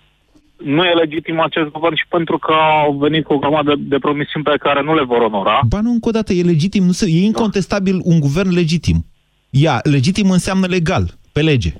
[0.57, 2.53] nu e legitim acest guvern și pentru că
[2.85, 5.59] au venit cu o grămadă de, de promisiuni pe care nu le vor onora.
[5.67, 8.01] Ba nu, încă o dată, e legitim, nu se, e incontestabil da.
[8.03, 9.05] un guvern legitim.
[9.49, 11.73] Ia, legitim înseamnă legal, pe lege.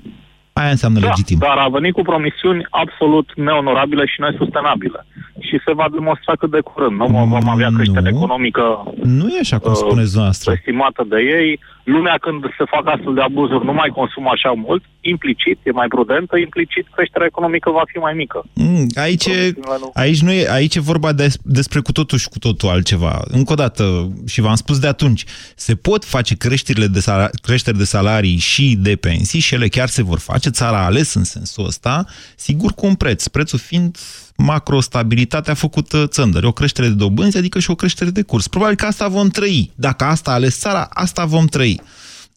[0.52, 1.38] Aia înseamnă da, legitim.
[1.38, 5.06] dar a venit cu promisiuni absolut neonorabile și nesustenabile.
[5.38, 6.98] Și se va demonstra cât de curând.
[6.98, 10.52] Nu vom avea creștere economică Nu e așa cum uh, spuneți noastră.
[10.52, 11.60] Estimată de ei.
[11.84, 14.82] Lumea când se fac astfel de abuzuri nu mai consumă așa mult.
[15.00, 18.44] Implicit, e mai prudentă, implicit creșterea economică va fi mai mică.
[18.54, 19.52] Mm, aici, e,
[19.94, 23.20] aici, nu e, aici e vorba de, despre cu totul și cu totul altceva.
[23.24, 25.24] Încă o dată, și v-am spus de atunci,
[25.56, 29.88] se pot face creșterile de salari, creșteri de salarii și de pensii și ele chiar
[29.88, 30.50] se vor face.
[30.50, 32.04] Țara a ales în sensul ăsta,
[32.36, 33.26] sigur cu un preț.
[33.26, 33.96] Prețul fiind
[34.36, 36.46] macrostabilitatea făcută țândări.
[36.46, 38.48] O creștere de dobânzi, adică și o creștere de curs.
[38.48, 39.72] Probabil că asta vom trăi.
[39.74, 41.80] Dacă asta a ales țara, asta vom trăi.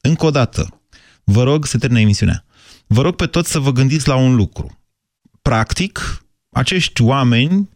[0.02, 0.82] Încă o dată,
[1.24, 2.46] vă rog să termine emisiunea.
[2.88, 4.80] Vă rog pe toți să vă gândiți la un lucru.
[5.42, 7.70] Practic, acești oameni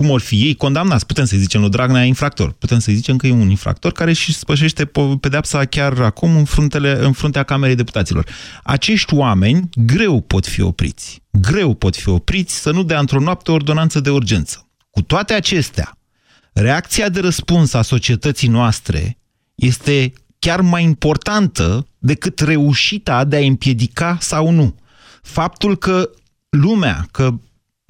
[0.00, 1.06] cum or fi ei condamnați.
[1.06, 2.52] Putem să zicem lui Dragnea infractor.
[2.52, 4.90] Putem să zicem că e un infractor care și spășește
[5.20, 8.26] pedepsa chiar acum în, fruntele, în fruntea Camerei Deputaților.
[8.62, 11.22] Acești oameni greu pot fi opriți.
[11.30, 14.68] Greu pot fi opriți să nu dea într-o noapte o ordonanță de urgență.
[14.90, 15.98] Cu toate acestea,
[16.52, 19.18] reacția de răspuns a societății noastre
[19.54, 24.74] este chiar mai importantă decât reușita de a împiedica sau nu.
[25.22, 26.10] Faptul că
[26.50, 27.34] lumea, că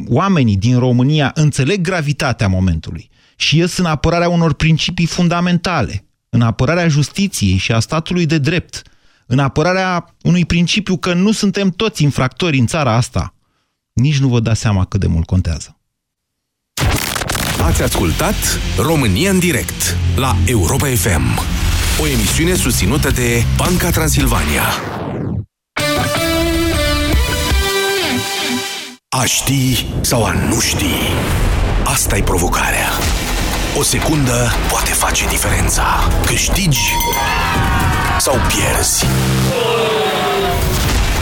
[0.09, 6.89] oamenii din România înțeleg gravitatea momentului și ies în apărarea unor principii fundamentale, în apărarea
[6.89, 8.83] justiției și a statului de drept,
[9.27, 13.35] în apărarea unui principiu că nu suntem toți infractori în țara asta,
[13.93, 15.75] nici nu vă dați seama cât de mult contează.
[17.63, 18.35] Ați ascultat
[18.79, 21.39] România în direct la Europa FM,
[22.01, 24.63] o emisiune susținută de Banca Transilvania.
[29.19, 30.95] A ști sau a nu ști?
[31.85, 32.89] Asta e provocarea.
[33.79, 35.83] O secundă poate face diferența.
[36.27, 36.81] Câștigi
[38.19, 39.05] sau pierzi.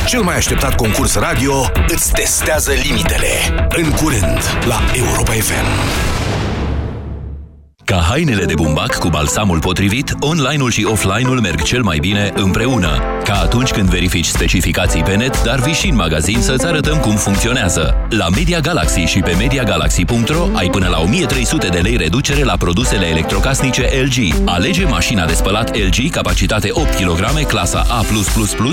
[0.06, 3.66] Cel mai așteptat concurs radio îți testează limitele.
[3.68, 6.17] În curând, la Europa FM.
[7.88, 13.02] Ca hainele de bumbac cu balsamul potrivit, online-ul și offline-ul merg cel mai bine împreună.
[13.24, 17.16] Ca atunci când verifici specificații pe net, dar vii și în magazin să-ți arătăm cum
[17.16, 17.94] funcționează.
[18.08, 23.06] La Media Galaxy și pe MediaGalaxy.ro ai până la 1300 de lei reducere la produsele
[23.06, 24.48] electrocasnice LG.
[24.48, 28.02] Alege mașina de spălat LG, capacitate 8 kg, clasa A+++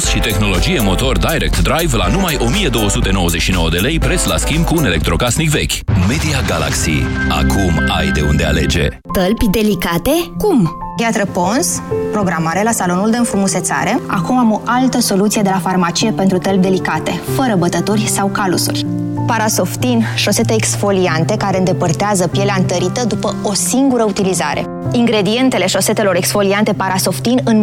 [0.09, 4.85] și tehnologie motor Direct Drive la numai 1299 de lei, preț la schimb cu un
[4.85, 5.73] electrocasnic vechi.
[6.07, 7.03] Media Galaxy.
[7.29, 8.99] Acum ai de unde alege.
[9.13, 10.11] Tălpi delicate?
[10.37, 10.69] Cum?
[10.97, 11.81] Gheatră Pons,
[12.11, 13.99] programare la salonul de înfrumusețare.
[14.07, 18.85] Acum am o altă soluție de la farmacie pentru tălpi delicate, fără bătături sau calusuri.
[19.27, 24.65] Parasoftin, șosete exfoliante care îndepărtează pielea întărită după o singură utilizare.
[24.91, 27.53] Ingredientele șosetelor exfoliante Parasoftin în